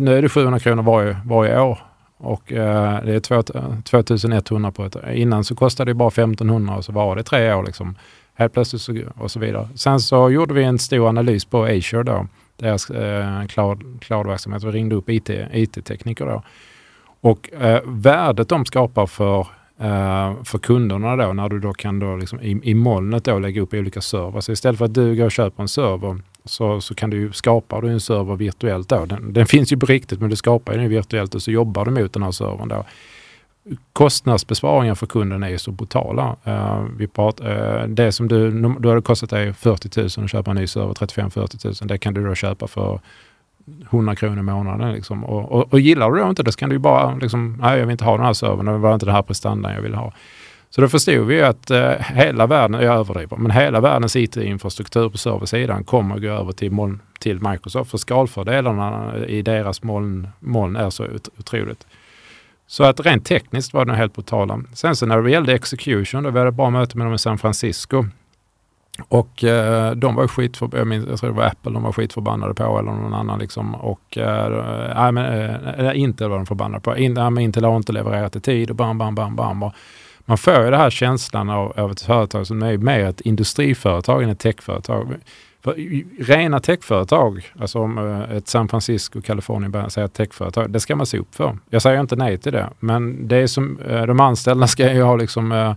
[0.00, 1.78] nu är det 700 kronor varje, varje år
[2.18, 2.58] och uh,
[3.04, 5.10] det är 2100 på ett år.
[5.10, 7.94] Innan så kostade det bara 1500 och så var det tre år liksom.
[8.34, 9.68] Helt plötsligt så, och så vidare.
[9.74, 14.64] Sen så gjorde vi en stor analys på Azure då, deras uh, cloud, cloudverksamhet.
[14.64, 16.42] Vi ringde upp IT, IT-tekniker då.
[17.20, 19.46] Och uh, värdet de skapar för
[20.44, 23.74] för kunderna då, när du då kan då liksom i, i molnet då lägga upp
[23.74, 24.40] olika servrar.
[24.40, 27.80] Så istället för att du går och köper en server så, så kan du skapa
[27.80, 29.04] du en server virtuellt då.
[29.06, 31.90] Den, den finns ju på riktigt men du skapar den virtuellt och så jobbar du
[31.90, 32.84] mot den här servern då.
[33.92, 36.36] Kostnadsbesparingen för kunden är ju så brutala.
[36.46, 40.50] Uh, vi pratar, uh, det som du, du hade kostat dig 40 000 att köpa
[40.50, 43.00] en ny server, 35-40 000, det kan du då köpa för
[43.90, 44.92] 100 kronor i månaden.
[44.92, 45.24] Liksom.
[45.24, 47.78] Och, och, och, gillar du då inte det så kan du ju bara, liksom, nej
[47.78, 49.94] jag vill inte ha den här servern, det var inte den här prestandan jag vill
[49.94, 50.12] ha.
[50.70, 55.18] Så då förstod vi att eh, hela världen, jag överdriver, men hela världens IT-infrastruktur på
[55.18, 57.90] serversidan kommer att gå över till, moln, till Microsoft.
[57.90, 61.06] För skalfördelarna i deras moln, moln är så
[61.38, 61.86] otroligt.
[62.66, 64.60] Så att rent tekniskt var det helt brutala.
[64.72, 67.18] Sen så när det gällde execution, då var det ett bra möte med dem i
[67.18, 68.04] San Francisco.
[69.08, 72.54] Och eh, de var skitförbannade, jag, minns, jag tror det var Apple de var skitförbannade
[72.54, 73.74] på eller någon annan liksom.
[73.74, 75.56] Och eh, men,
[75.86, 76.96] eh, Intel var de förbannade på.
[76.96, 79.62] In, äh, Intel har inte levererat i tid och bam, bam, bam, bam.
[79.62, 79.72] Och
[80.28, 84.22] man får ju den här känslan av, av ett företag som är mer ett industriföretag
[84.22, 85.14] än ett techföretag.
[85.64, 85.74] För
[86.24, 91.18] rena techföretag, alltså om eh, ett San Francisco, Kalifornien säger techföretag, det ska man se
[91.18, 91.58] upp för.
[91.70, 95.02] Jag säger inte nej till det, men det är som, eh, de anställda ska ju
[95.02, 95.74] ha liksom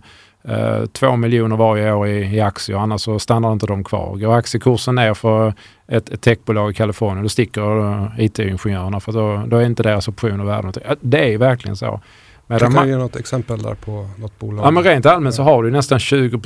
[0.48, 4.16] Uh, två miljoner varje år i, i aktier, annars så stannar inte de kvar.
[4.16, 5.54] Går aktiekursen ner för
[5.86, 10.44] ett, ett techbolag i Kalifornien, då sticker IT-ingenjörerna för då, då är inte deras optioner
[10.44, 10.82] värda någonting.
[11.00, 12.00] Det är verkligen så.
[12.46, 14.66] Medan kan du ge något exempel där på något bolag?
[14.66, 16.40] Ja men rent allmänt så har du nästan 20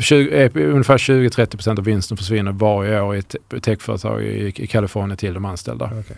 [0.00, 5.16] 20, eh, ungefär 20-30% av vinsten försvinner varje år i ett techföretag i, i Kalifornien
[5.16, 5.84] till de anställda.
[5.84, 6.16] Okay.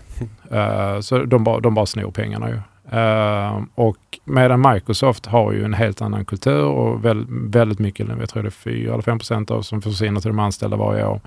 [0.59, 2.59] Uh, så de, de bara snor pengarna ju.
[2.99, 8.29] Uh, och medan Microsoft har ju en helt annan kultur och väl, väldigt mycket, jag
[8.29, 11.21] tror det är 4 eller 5 procent av som försvinner till de anställda varje år.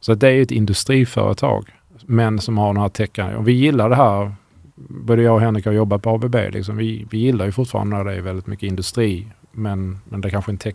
[0.00, 1.68] Så det är ett industriföretag,
[2.02, 3.34] men som har här tecken.
[3.34, 4.34] Och vi gillar det här,
[4.76, 6.76] både jag och Henrik har jobbat på ABB, liksom.
[6.76, 10.30] vi, vi gillar ju fortfarande när det är väldigt mycket industri, men, men det är
[10.30, 10.74] kanske en tech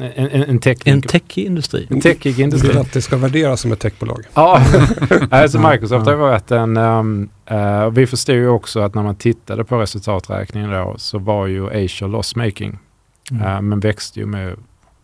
[0.00, 0.94] en, en, en, teknik.
[0.94, 1.86] en techig industri.
[1.90, 2.68] En techig industri.
[2.68, 4.24] Du vill att det ska värderas som ett techbolag?
[4.34, 4.60] Ja,
[5.30, 6.76] alltså Microsoft har varit en...
[6.76, 11.46] Um, uh, vi förstod ju också att när man tittade på resultaträkningen då så var
[11.46, 12.78] ju Asia loss making.
[13.30, 13.46] Mm.
[13.46, 14.56] Uh, men växte ju med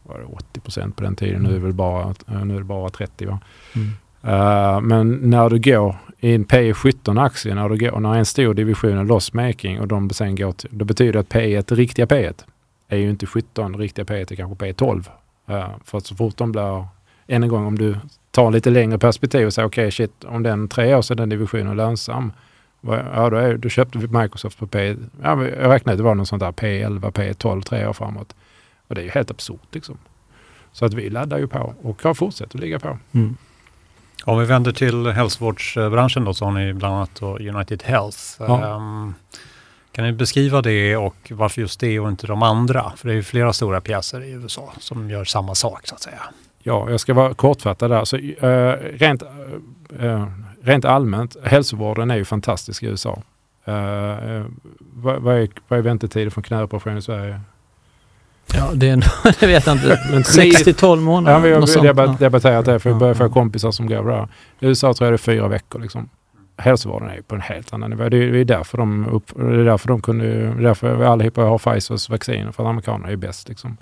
[0.03, 1.42] var det 80 procent på den tiden.
[1.42, 3.40] Nu är väl bara, uh, nu är det bara 30 va.
[3.74, 3.88] Mm.
[4.24, 8.54] Uh, men när du går i en P 17 aktie, när, går, när en stor
[8.54, 12.44] division är lossmaking och de sen går till, då betyder det att P1, riktiga P1,
[12.88, 15.04] är ju inte 17, riktiga P1 är kanske P12.
[15.50, 16.86] Uh, för att så fort de blir,
[17.26, 17.96] än en gång om du
[18.30, 21.16] tar lite längre perspektiv och säger okej okay, shit, om den tre år så är
[21.16, 22.32] den divisionen lönsam,
[22.80, 26.14] ja då, är, då köpte vi Microsoft på P, ja, jag räknade att det var
[26.14, 28.34] någon sån där P11, P12 tre år framåt.
[28.88, 29.98] Och det är ju helt absurt liksom.
[30.72, 32.98] Så att vi laddar ju på och har fortsatt att ligga på.
[33.12, 33.36] Mm.
[34.24, 38.18] Om vi vänder till hälsovårdsbranschen då så har ni bland annat United Health.
[38.38, 38.76] Ja.
[38.76, 39.14] Um,
[39.92, 42.92] kan ni beskriva det och varför just det och inte de andra?
[42.96, 46.02] För det är ju flera stora pjäser i USA som gör samma sak så att
[46.02, 46.22] säga.
[46.62, 48.04] Ja, jag ska vara kortfattad där.
[48.04, 49.22] Så, uh, rent,
[50.02, 50.26] uh,
[50.62, 53.22] rent allmänt, hälsovården är ju fantastisk i USA.
[53.68, 54.44] Uh,
[54.78, 57.40] vad, vad, är, vad är väntetiden från knäoperation i Sverige?
[58.55, 58.97] Ja, det, är,
[59.40, 60.01] det vet jag inte.
[60.11, 61.32] Men 6-12 månader.
[61.32, 64.28] Ja, vi har debatterat det för jag börjar få kompisar som går där.
[64.61, 65.80] I USA tror jag det är fyra veckor.
[65.80, 66.09] Liksom
[66.57, 68.09] hälsovården är på en helt annan nivå.
[68.09, 71.59] Det är, därför de, upp, det är därför de kunde, är därför vi allihopa har
[71.59, 73.49] Pfizers vaccin, för att amerikanerna är bäst.
[73.49, 73.76] Liksom.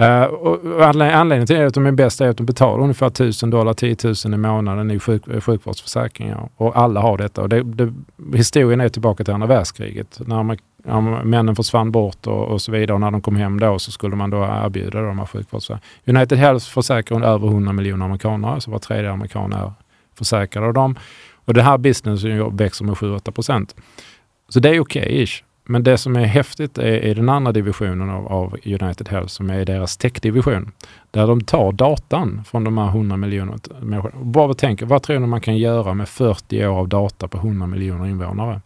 [0.00, 3.72] Uh, och anledningen till att de är bäst är att de betalar ungefär 1000 dollar,
[3.72, 6.48] 10 000 i månaden i sjuk, sjukvårdsförsäkringar.
[6.56, 7.42] Och alla har detta.
[7.42, 7.92] Och det, det,
[8.34, 10.20] historien är tillbaka till andra världskriget.
[10.26, 12.94] När, man, ja, männen försvann bort och, och, så vidare.
[12.94, 16.20] Och när de kom hem då så skulle man då erbjuda de här sjukvårdsförsäkringarna.
[16.20, 19.72] United Health försäkrar över 100 miljoner amerikaner, så var tredje amerikan är
[20.18, 20.98] försäkrad av dem.
[21.44, 23.74] Och det här businessen växer med 7-8 procent.
[24.48, 25.42] Så det är okej okay-ish.
[25.68, 29.50] Men det som är häftigt är, är den andra divisionen av, av, United Health som
[29.50, 30.72] är deras techdivision.
[31.10, 34.14] Där de tar datan från de här 100 miljoner människorna.
[34.22, 37.66] Bara tänk, vad tror ni man kan göra med 40 år av data på 100
[37.66, 38.60] miljoner invånare?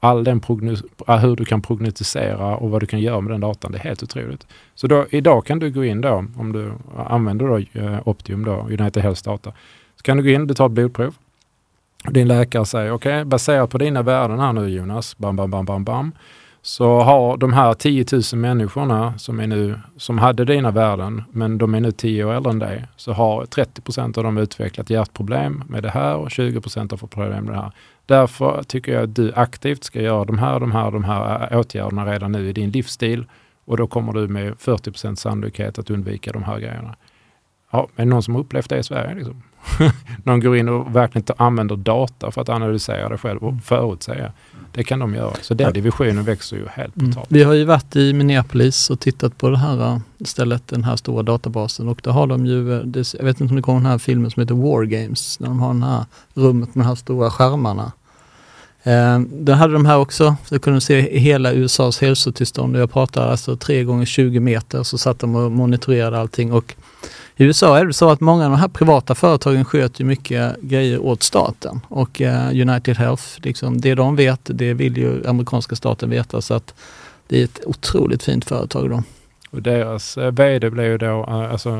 [0.00, 3.40] All den prognos, eh, hur du kan prognostisera och vad du kan göra med den
[3.40, 4.46] datan, det är helt otroligt.
[4.74, 8.52] Så då, idag kan du gå in då, om du använder då, eh, Optium, då,
[8.52, 9.52] United Health data,
[9.96, 11.14] så kan du gå in, du tar ett blodprov,
[12.10, 15.64] din läkare säger, okej, okay, baserat på dina värden här nu Jonas, bam, bam, bam,
[15.64, 16.12] bam, bam,
[16.66, 21.58] så har de här 10 000 människorna som, är nu, som hade dina värden, men
[21.58, 24.90] de är nu 10 år äldre än dig, så har 30 procent av dem utvecklat
[24.90, 27.72] hjärtproblem med det här och 20 procent har fått problem med det här.
[28.06, 31.58] Därför tycker jag att du aktivt ska göra de här, de här, de här äh,
[31.58, 33.26] åtgärderna redan nu i din livsstil
[33.64, 36.96] och då kommer du med 40 procent sannolikhet att undvika de här grejerna.
[37.70, 39.14] Ja, är det någon som har upplevt det i Sverige?
[39.14, 39.42] Liksom?
[40.24, 44.32] Någon går in och verkligen använder data för att analysera det själv och förutsäga.
[44.72, 45.34] Det kan de göra.
[45.42, 47.14] Så den divisionen växer ju helt mm.
[47.28, 50.96] Vi har ju varit i Minneapolis och tittat på det här äh, stället, den här
[50.96, 53.90] stora databasen och då har de ju, äh, jag vet inte om det kommer den
[53.90, 56.04] här filmen som heter War Games, när de har det här
[56.34, 57.92] rummet med de här stora skärmarna.
[58.86, 62.76] Eh, då hade de här också, så kunde se hela USAs hälsotillstånd.
[62.76, 66.74] Jag pratar alltså 3 gånger 20 meter så satt de och monitorerade allting och
[67.38, 70.98] i USA är det så att många av de här privata företagen sköter mycket grejer
[70.98, 76.10] åt staten och eh, United Health, liksom, det de vet, det vill ju amerikanska staten
[76.10, 76.74] veta så att
[77.28, 79.02] det är ett otroligt fint företag då.
[79.50, 81.70] Och deras eh, VD blev ju då, eh, alltså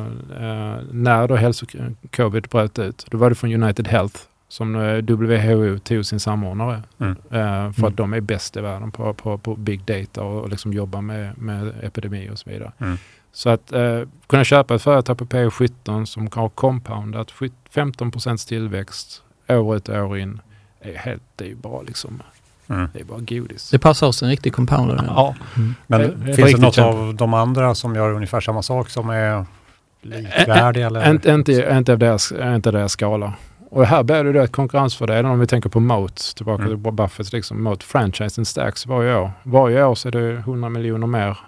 [0.41, 4.21] eh, när då hälso-covid bröt ut, då var det från United Health
[4.57, 4.73] som
[5.07, 6.83] WHO tog sin samordnare.
[6.99, 7.11] Mm.
[7.11, 7.85] Eh, för mm.
[7.85, 11.01] att de är bäst i världen på, på, på big data och, och liksom jobba
[11.01, 12.73] med, med epidemi och så vidare.
[12.79, 12.99] Mm.
[13.33, 17.33] Så att eh, kunna köpa ett företag på P17 som har compoundat
[17.75, 20.41] 15% tillväxt år ut och år in,
[20.81, 22.23] är helt, det är ju bara liksom
[22.69, 22.89] Mm.
[22.93, 23.71] Det är bara godis.
[23.71, 25.05] Det passar oss en riktig compounder.
[25.07, 25.75] Ja, mm.
[25.87, 26.99] men det, finns det något kämpa.
[26.99, 29.45] av de andra som gör ungefär samma sak som är
[30.03, 30.91] likvärdiga?
[30.91, 33.33] Ä, inte, inte, inte, av deras, inte deras skala.
[33.71, 36.83] Och här blir det då ett konkurrensfördel om vi tänker på Moat, tillbaka mm.
[36.83, 39.31] till Buffett, liksom Moat, franchisen stärks varje år.
[39.43, 41.39] Varje år så är det 100 miljoner mer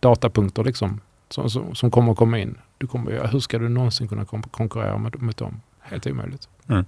[0.00, 2.58] datapunkter liksom som, som, som kommer att komma in.
[2.78, 5.60] Du kommer, hur ska du någonsin kunna konkurrera med, med dem?
[5.80, 6.48] Helt omöjligt.
[6.68, 6.84] Mm.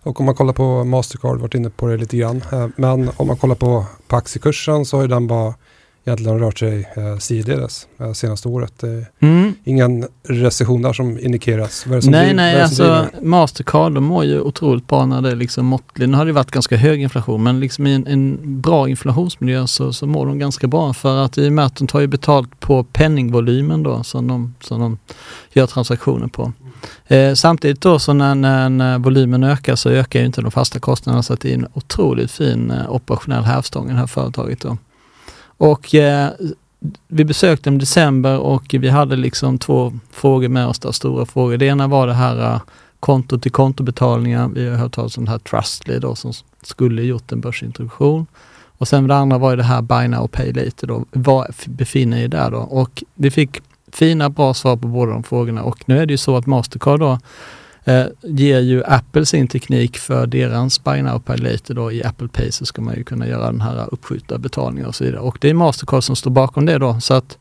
[0.00, 2.42] Och om man kollar på Mastercard, varit inne på det lite grann.
[2.52, 5.54] Eh, men om man kollar på, på aktiekursen så har den bara
[6.06, 8.82] egentligen rört sig eh, sidledes eh, senaste året.
[8.82, 8.90] Eh,
[9.20, 9.54] Mm.
[9.64, 11.74] ingen recession där som indikeras.
[11.74, 13.06] Som Nej, är nej, alltså?
[13.22, 16.10] Mastercard de mår ju otroligt bra när det är liksom måttligt.
[16.10, 19.92] Nu har det varit ganska hög inflation men liksom i en, en bra inflationsmiljö så,
[19.92, 22.60] så mår de ganska bra för att i och med att de tar ju betalt
[22.60, 24.98] på penningvolymen då som de, som de
[25.52, 26.52] gör transaktioner på.
[27.06, 30.78] Eh, samtidigt då så när, när, när volymen ökar så ökar ju inte de fasta
[30.78, 34.60] kostnaderna så att det är en otroligt fin eh, operationell hävstång i det här företaget
[34.60, 34.76] då.
[35.56, 36.30] Och eh,
[37.08, 41.26] vi besökte dem i december och vi hade liksom två frågor med oss där, stora
[41.26, 41.56] frågor.
[41.56, 42.60] Det ena var det här eh,
[43.00, 44.48] konto till kontobetalningar.
[44.48, 46.32] Vi har hört talas om det här Trustly då som
[46.62, 48.26] skulle gjort en börsintroduktion.
[48.78, 51.04] Och sen det andra var ju det här Buy Now Pay Later då.
[51.10, 52.58] Vad befinner er där då?
[52.58, 53.60] Och vi fick
[53.92, 57.00] fina bra svar på båda de frågorna och nu är det ju så att Mastercard
[57.00, 57.18] då
[57.86, 62.28] eh, ger ju Apple sin teknik för deras Buy Now Pay Later då i Apple
[62.28, 65.20] Pay så ska man ju kunna göra den här uppskjuta betalningar och så vidare.
[65.20, 67.38] Och det är Mastercard som står bakom det då så att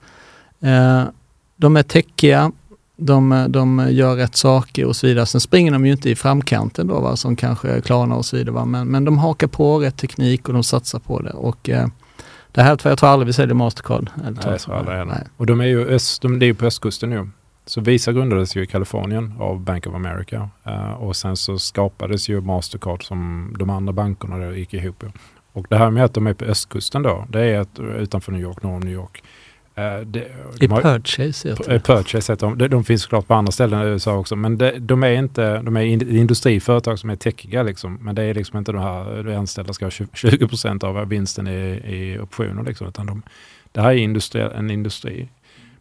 [0.62, 1.04] eh,
[1.56, 2.52] de är techiga,
[2.98, 5.26] de, de gör rätt saker och så vidare.
[5.26, 8.54] Sen springer de ju inte i framkanten då va, som kanske Klarna och så vidare.
[8.54, 8.66] Va?
[8.66, 11.32] Men, men de hakar på rätt teknik och de satsar på det.
[11.32, 11.88] Och eh,
[12.52, 14.10] det här, jag tror aldrig vi säljer Mastercard.
[14.22, 15.08] Eller Nej, jag tror aldrig Nej.
[15.08, 15.28] heller.
[15.38, 17.30] Och de är ju öst, de, det är ju på östkusten nu.
[17.66, 20.50] Så Visa grundades ju i Kalifornien av Bank of America.
[20.64, 25.04] Eh, och sen så skapades ju Mastercard som de andra bankerna då gick ihop.
[25.54, 28.42] Och det här med att de är på östkusten då, det är att utanför New
[28.42, 29.24] York, norr om New York.
[29.76, 31.80] Eh, det, I de har- Purchase heter Eh, det.
[31.80, 32.58] Purchase heter de.
[32.58, 34.36] De, de finns såklart på andra ställen i USA också.
[34.36, 37.98] Men de, de är inte, de är in- industriföretag som är techiga liksom.
[38.02, 41.48] Men det är liksom inte de här, de anställda ska ha 20 procent av vinsten
[41.48, 41.52] i,
[41.86, 42.88] i optioner liksom.
[42.88, 43.22] Utan de,
[43.72, 45.30] det här är industri, en industri.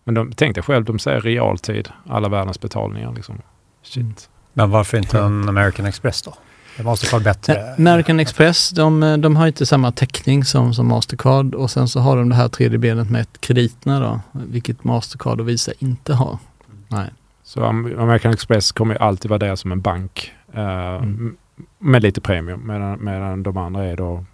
[0.04, 3.38] Men de, tänk dig själv, de säger realtid alla världens betalningar liksom.
[3.82, 3.96] Shit.
[4.02, 4.14] Mm.
[4.52, 6.34] Men varför inte en American Express då?
[6.76, 7.74] Det måste vara bättre.
[7.78, 12.16] American Express, de, de har inte samma täckning som, som Mastercard och sen så har
[12.16, 16.38] de det här tredje benet med krediterna då, vilket Mastercard och Visa inte har.
[16.88, 17.08] Nej.
[17.44, 20.32] Så Am- American Express kommer ju alltid vara där som en bank.
[20.52, 21.36] eh, Mm.
[21.78, 22.66] Med lite premium.
[22.66, 24.24] Medan, medan de andra är då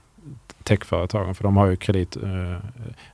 [0.62, 1.34] techföretagen.
[1.34, 2.16] För de har ju kredit.
[2.16, 2.56] eh,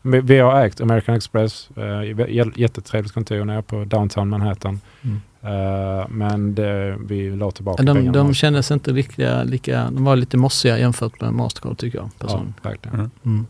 [0.03, 1.69] vi har ägt American Express.
[1.79, 4.81] Uh, jättetrevligt kontor nere på downtown Manhattan.
[5.03, 5.21] Mm.
[5.47, 8.19] Eh, men det, vi la tillbaka De, pengarna.
[8.19, 12.43] de kändes inte lika, lika, de var lite mossiga jämfört med Mastercard tycker jag ja,
[12.63, 12.95] verkligen.
[12.95, 13.11] Mm.
[13.25, 13.47] Mm.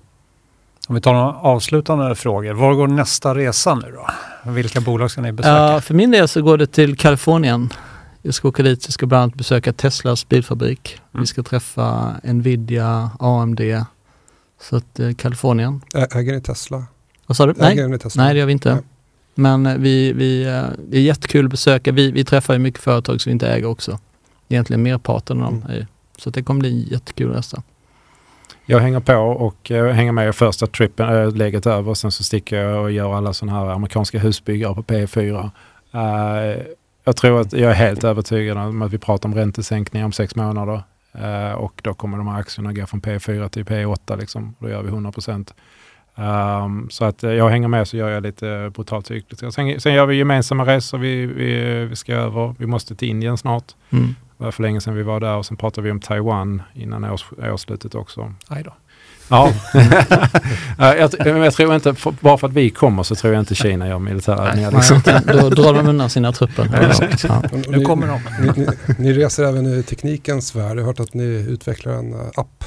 [0.88, 2.52] Om vi tar några avslutande frågor.
[2.52, 4.06] Var går nästa resa nu då?
[4.50, 5.56] Vilka bolag ska ni besöka?
[5.56, 7.68] Ja, för min del så går det till Kalifornien.
[8.26, 11.00] Jag ska åka dit, jag ska bland annat besöka Teslas bilfabrik.
[11.12, 11.20] Mm.
[11.22, 13.60] Vi ska träffa Nvidia, AMD.
[14.60, 15.80] Så att eh, Kalifornien.
[15.94, 16.84] Ä- Äger ni Tesla?
[17.26, 17.54] Vad sa du?
[17.56, 18.24] Nej, Äger Tesla?
[18.24, 18.74] nej det gör vi inte.
[18.74, 18.82] Nej.
[19.34, 21.92] Men eh, vi, vi, eh, det är jättekul att besöka.
[21.92, 23.98] Vi, vi träffar ju mycket företag som vi inte äger också.
[24.48, 25.64] Egentligen merparten av dem.
[25.68, 25.86] Mm.
[26.18, 27.62] Så det kommer bli en jättekul resa.
[28.66, 31.94] Jag hänger på och uh, hänger med i första trippen, uh, läget över.
[31.94, 35.50] Sen så sticker jag och gör alla sådana här amerikanska husbyggare på P4.
[35.92, 36.62] Eh,
[37.06, 40.36] jag tror att jag är helt övertygad om att vi pratar om räntesänkning om sex
[40.36, 40.82] månader.
[41.12, 44.54] Eh, och då kommer de här aktierna gå från P4 till P8 liksom.
[44.58, 45.54] Då gör vi 100 procent.
[46.14, 49.54] Um, så att eh, jag hänger med så gör jag lite brutalt ytligt.
[49.54, 50.98] Sen, sen gör vi gemensamma resor.
[50.98, 52.54] Vi, vi, vi ska över.
[52.58, 53.74] Vi måste till Indien snart.
[53.90, 54.14] Mm.
[54.38, 57.04] Det var för länge sedan vi var där och sen pratar vi om Taiwan innan
[57.04, 58.34] års, årsslutet också.
[58.48, 58.72] Aj då.
[59.28, 59.52] Ja,
[60.78, 61.10] Ja, jag,
[61.44, 63.98] jag tror inte, för, bara för att vi kommer så tror jag inte Kina gör
[63.98, 64.70] militärövningar.
[64.70, 65.00] Liksom.
[65.26, 66.88] Då drar de undan sina trupper.
[67.28, 67.42] Ja.
[67.68, 68.20] Nu ni, kommer de.
[68.40, 68.66] ni, ni,
[68.98, 70.76] ni reser även i teknikens värld.
[70.78, 72.64] Jag har hört att ni utvecklar en eh, app.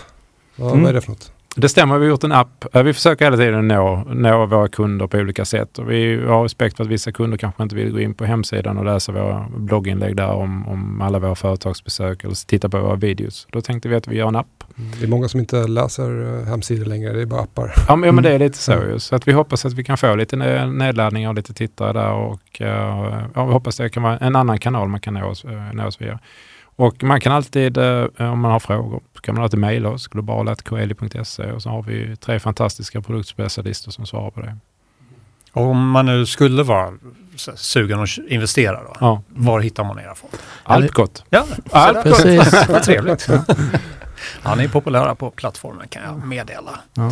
[0.55, 0.81] Vad, Mm.
[0.83, 1.31] vad är det för något?
[1.61, 2.75] Det stämmer, vi har gjort en app.
[2.75, 5.79] Eh, Vi försöker hela tiden nå, nå våra kunder på olika sätt.
[5.79, 8.77] Och vi har respekt för att vissa kunder kanske inte vill gå in på hemsidan
[8.77, 13.47] och läsa våra blogginlägg där om, om alla våra företagsbesök eller titta på våra videos.
[13.51, 14.47] Då tänkte vi att vi gör en app.
[14.99, 17.73] Det är många som inte läser eh, hemsidor längre, det är bara appar.
[17.87, 18.45] Ja, men, ja, men det är Mm.
[18.47, 18.99] lite så ju.
[18.99, 22.11] Så att vi hoppas att vi kan få lite ne- nedladdningar och lite tittare där.
[22.11, 22.67] Och uh,
[23.35, 25.85] ja, vi hoppas det kan vara en annan kanal man kan nå oss, uh, nå
[25.87, 26.19] oss via.
[26.79, 30.07] Och man kan alltid, eh, om man har frågor, så kan man alltid mejla oss,
[30.07, 34.57] globala.coeli.se och så har vi tre fantastiska produktspecialister som svarar på det.
[35.51, 36.93] Om man nu skulle vara
[37.55, 40.39] sugen att investera då, Ja, var hittar man era fonder?
[40.63, 41.23] allt gott.
[41.29, 42.03] Ja, gott.
[42.03, 42.67] Precis.
[42.69, 43.27] Vad trevligt.
[44.43, 46.79] Ja, ni är populära på plattformen kan jag meddela.
[46.93, 47.07] Ja.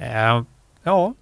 [0.00, 0.42] Eh,
[0.82, 1.14] ja,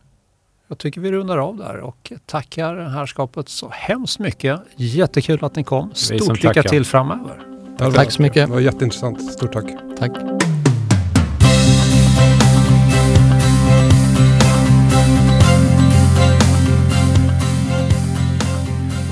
[0.69, 4.61] jag tycker vi rundar av där och tackar herrskapet så hemskt mycket.
[4.77, 5.95] Jättekul att ni kom.
[5.95, 7.58] Stort lycka till framöver.
[7.79, 8.47] Tack så mycket.
[8.47, 9.33] Det var jätteintressant.
[9.33, 9.65] Stort tack.
[9.99, 10.13] Tack.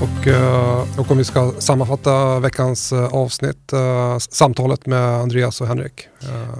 [0.06, 5.66] Och Och, eh, om vi ska sammanfatta veckans eh, avsnitt, eh, samtalet med Andreas och
[5.66, 6.08] Henrik.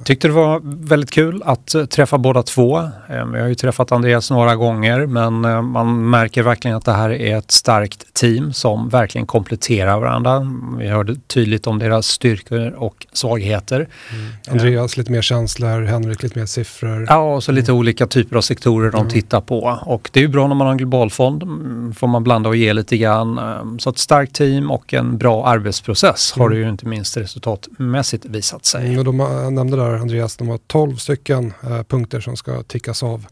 [0.05, 2.88] Tyckte det var väldigt kul att träffa båda två.
[3.32, 5.40] Vi har ju träffat Andreas några gånger men
[5.70, 10.47] man märker verkligen att det här är ett starkt team som verkligen kompletterar varandra.
[10.78, 13.76] Vi hörde tydligt om deras styrkor och svagheter.
[13.76, 14.32] Mm.
[14.51, 17.07] Andreas lite mer känslor, Henrik lite mer siffror.
[17.09, 17.78] Ja, och så lite mm.
[17.78, 19.11] olika typer av sektorer de mm.
[19.11, 19.78] tittar på.
[19.82, 22.57] Och det är ju bra när man har en globalfond, mm, får man blanda och
[22.57, 23.36] ge lite grann.
[23.39, 26.43] Ehm, så ett starkt team och en bra arbetsprocess mm.
[26.43, 28.93] har det ju inte minst resultatmässigt visat sig.
[28.93, 33.03] Mm, de jag nämnde där Andreas, de har 12 stycken uh, punkter som ska tickas
[33.03, 33.26] av.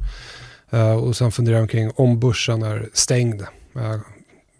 [0.74, 3.42] Uh, och sen funderar jag omkring om börsen är stängd.
[3.76, 3.96] Uh,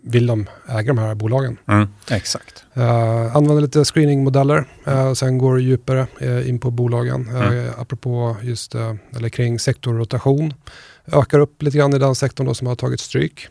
[0.03, 1.59] vill de äga de här bolagen?
[1.69, 2.65] Mm, exakt.
[2.77, 7.29] Uh, använder lite screeningmodeller, uh, sen går djupare uh, in på bolagen.
[7.29, 8.75] Uh, apropå just,
[9.17, 10.55] eller kring sektorrotation.
[11.07, 13.49] Ökar upp lite grann i den sektorn då som har tagit stryk.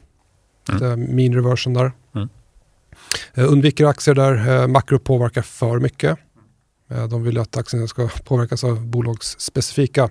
[0.70, 1.16] Mm.
[1.16, 1.92] Mean reversion där.
[2.16, 2.30] Mm.
[3.34, 6.18] Eh, undviker aktier där eh, makro påverkar för mycket.
[6.92, 10.10] Eh, de vill att aktierna ska påverkas av bolagsspecifika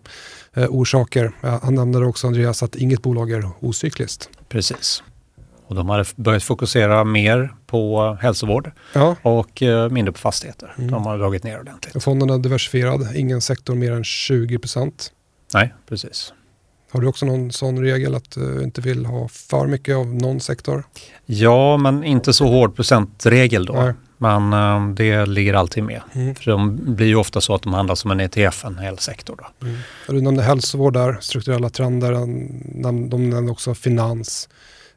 [0.69, 1.33] orsaker.
[1.63, 4.29] Han nämnde också Andreas att inget bolag är ocykliskt.
[4.49, 5.03] Precis.
[5.67, 9.17] Och de har börjat fokusera mer på hälsovård ja.
[9.23, 10.75] och mindre på fastigheter.
[10.79, 10.91] Mm.
[10.91, 12.05] De har dragit ner ordentligt.
[12.05, 15.13] Fonden är diversifierad, ingen sektor mer än 20 procent.
[15.55, 16.33] Nej, precis.
[16.93, 20.41] Har du också någon sån regel att du inte vill ha för mycket av någon
[20.41, 20.85] sektor?
[21.27, 23.73] Ja, men inte så hård procentregel då.
[23.73, 23.93] Nej.
[24.19, 26.01] Men uh, det ligger alltid med.
[26.13, 26.35] Mm.
[26.35, 29.37] För de blir ju ofta så att de handlas som en ETF, en hel sektor.
[29.39, 29.67] Då.
[29.67, 29.81] Mm.
[30.09, 32.13] Du nämnde hälsovård där, strukturella trender.
[33.09, 34.49] De nämnde också finans,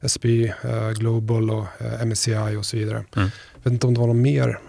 [0.02, 3.04] SB, uh, Global och eh, MSCI och så vidare.
[3.16, 3.30] Mm.
[3.54, 4.60] Jag vet inte om det var något mer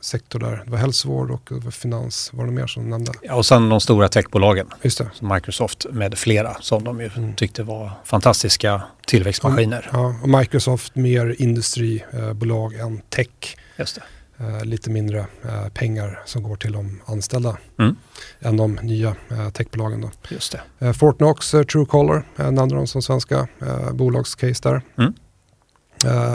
[0.00, 0.62] sektor där.
[0.64, 2.30] Det var hälsovård och var finans.
[2.32, 3.12] Var det mer som nämnde?
[3.22, 4.66] Ja, och sen de stora techbolagen.
[4.82, 5.10] Just det.
[5.14, 7.34] Som Microsoft med flera som de ju mm.
[7.34, 9.90] tyckte var fantastiska tillväxtmaskiner.
[9.92, 13.56] Ja, och Microsoft mer industribolag än tech.
[13.76, 14.02] Just det.
[14.44, 17.96] Uh, lite mindre uh, pengar som går till de anställda mm.
[18.40, 20.00] än de nya uh, techbolagen.
[20.00, 20.10] Då.
[20.28, 20.94] Just det.
[20.94, 23.48] Fortnox, Truecaller nämnde de som svenska
[23.92, 24.82] bolagscase där.
[24.98, 25.14] Mm.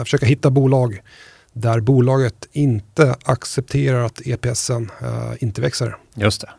[0.04, 1.00] försöka hitta bolag
[1.56, 5.96] där bolaget inte accepterar att EPSen uh, inte växer.
[6.14, 6.50] Just det.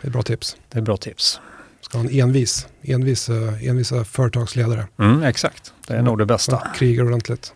[0.00, 0.56] Det är bra tips.
[0.68, 1.40] Det är bra tips.
[1.80, 4.86] Ska ha en envis, envis, uh, envisa företagsledare.
[4.98, 6.68] Mm, exakt, det är nog det bästa.
[6.76, 7.54] Krigar ordentligt.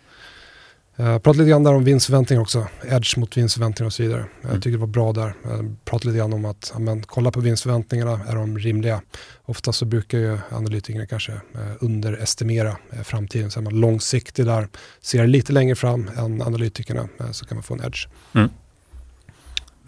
[1.00, 2.66] Uh, prata lite grann där om vinstförväntningar också.
[2.88, 4.20] Edge mot vinstförväntningar och så vidare.
[4.20, 4.54] Mm.
[4.54, 5.26] Jag tycker det var bra där.
[5.26, 9.00] Uh, prata lite grann om att amen, kolla på vinstförväntningarna, är de rimliga?
[9.44, 11.40] Ofta så brukar ju analytikerna kanske uh,
[11.80, 13.50] underestimera framtiden.
[13.50, 14.68] Så är man långsiktig där,
[15.00, 18.06] ser lite längre fram än analytikerna så kan man få en edge.
[18.34, 18.48] Mm.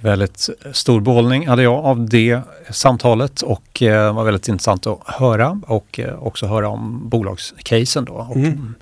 [0.01, 2.41] Väldigt stor behållning hade jag av det
[2.71, 8.13] samtalet och det var väldigt intressant att höra och också höra om bolagscasen då.
[8.13, 8.75] Och, mm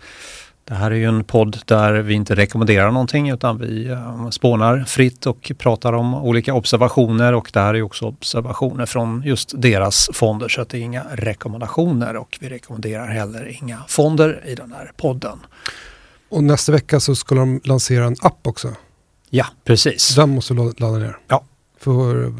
[0.69, 4.85] det här är ju en podd där vi inte rekommenderar någonting utan vi uh, spånar
[4.85, 10.11] fritt och pratar om olika observationer och det här är också observationer från just deras
[10.12, 14.73] fonder så att det är inga rekommendationer och vi rekommenderar heller inga fonder i den
[14.73, 15.39] här podden.
[16.29, 18.73] Och nästa vecka så ska de lansera en app också.
[19.31, 20.14] Ja, precis.
[20.16, 21.19] Den måste du ladda ner.
[21.29, 21.45] Ja.
[21.81, 22.35] För uh,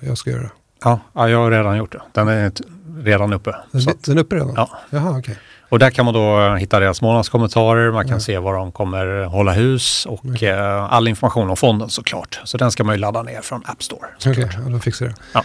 [0.00, 0.50] jag ska göra det.
[0.84, 2.02] Ja, ja, jag har redan gjort det.
[2.12, 2.52] Den är
[2.98, 3.56] redan uppe.
[3.72, 4.54] Den, den är uppe redan?
[4.56, 4.70] Ja.
[4.90, 5.20] Jaha, okej.
[5.20, 5.34] Okay.
[5.70, 8.20] Och där kan man då hitta deras månadskommentarer, man kan mm.
[8.20, 10.58] se var de kommer hålla hus och mm.
[10.58, 12.40] eh, all information om fonden såklart.
[12.44, 14.08] Så den ska man ju ladda ner från App Store.
[14.16, 15.14] Okej, okay, ja, då fixar det.
[15.34, 15.44] Ja.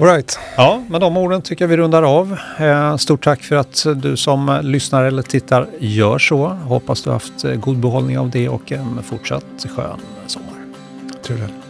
[0.00, 0.38] All right.
[0.56, 2.38] Ja, med de orden tycker jag vi rundar av.
[2.58, 6.46] Eh, stort tack för att du som lyssnar eller tittar gör så.
[6.46, 10.54] Hoppas du har haft god behållning av det och en fortsatt skön sommar.
[11.22, 11.67] Trevligt.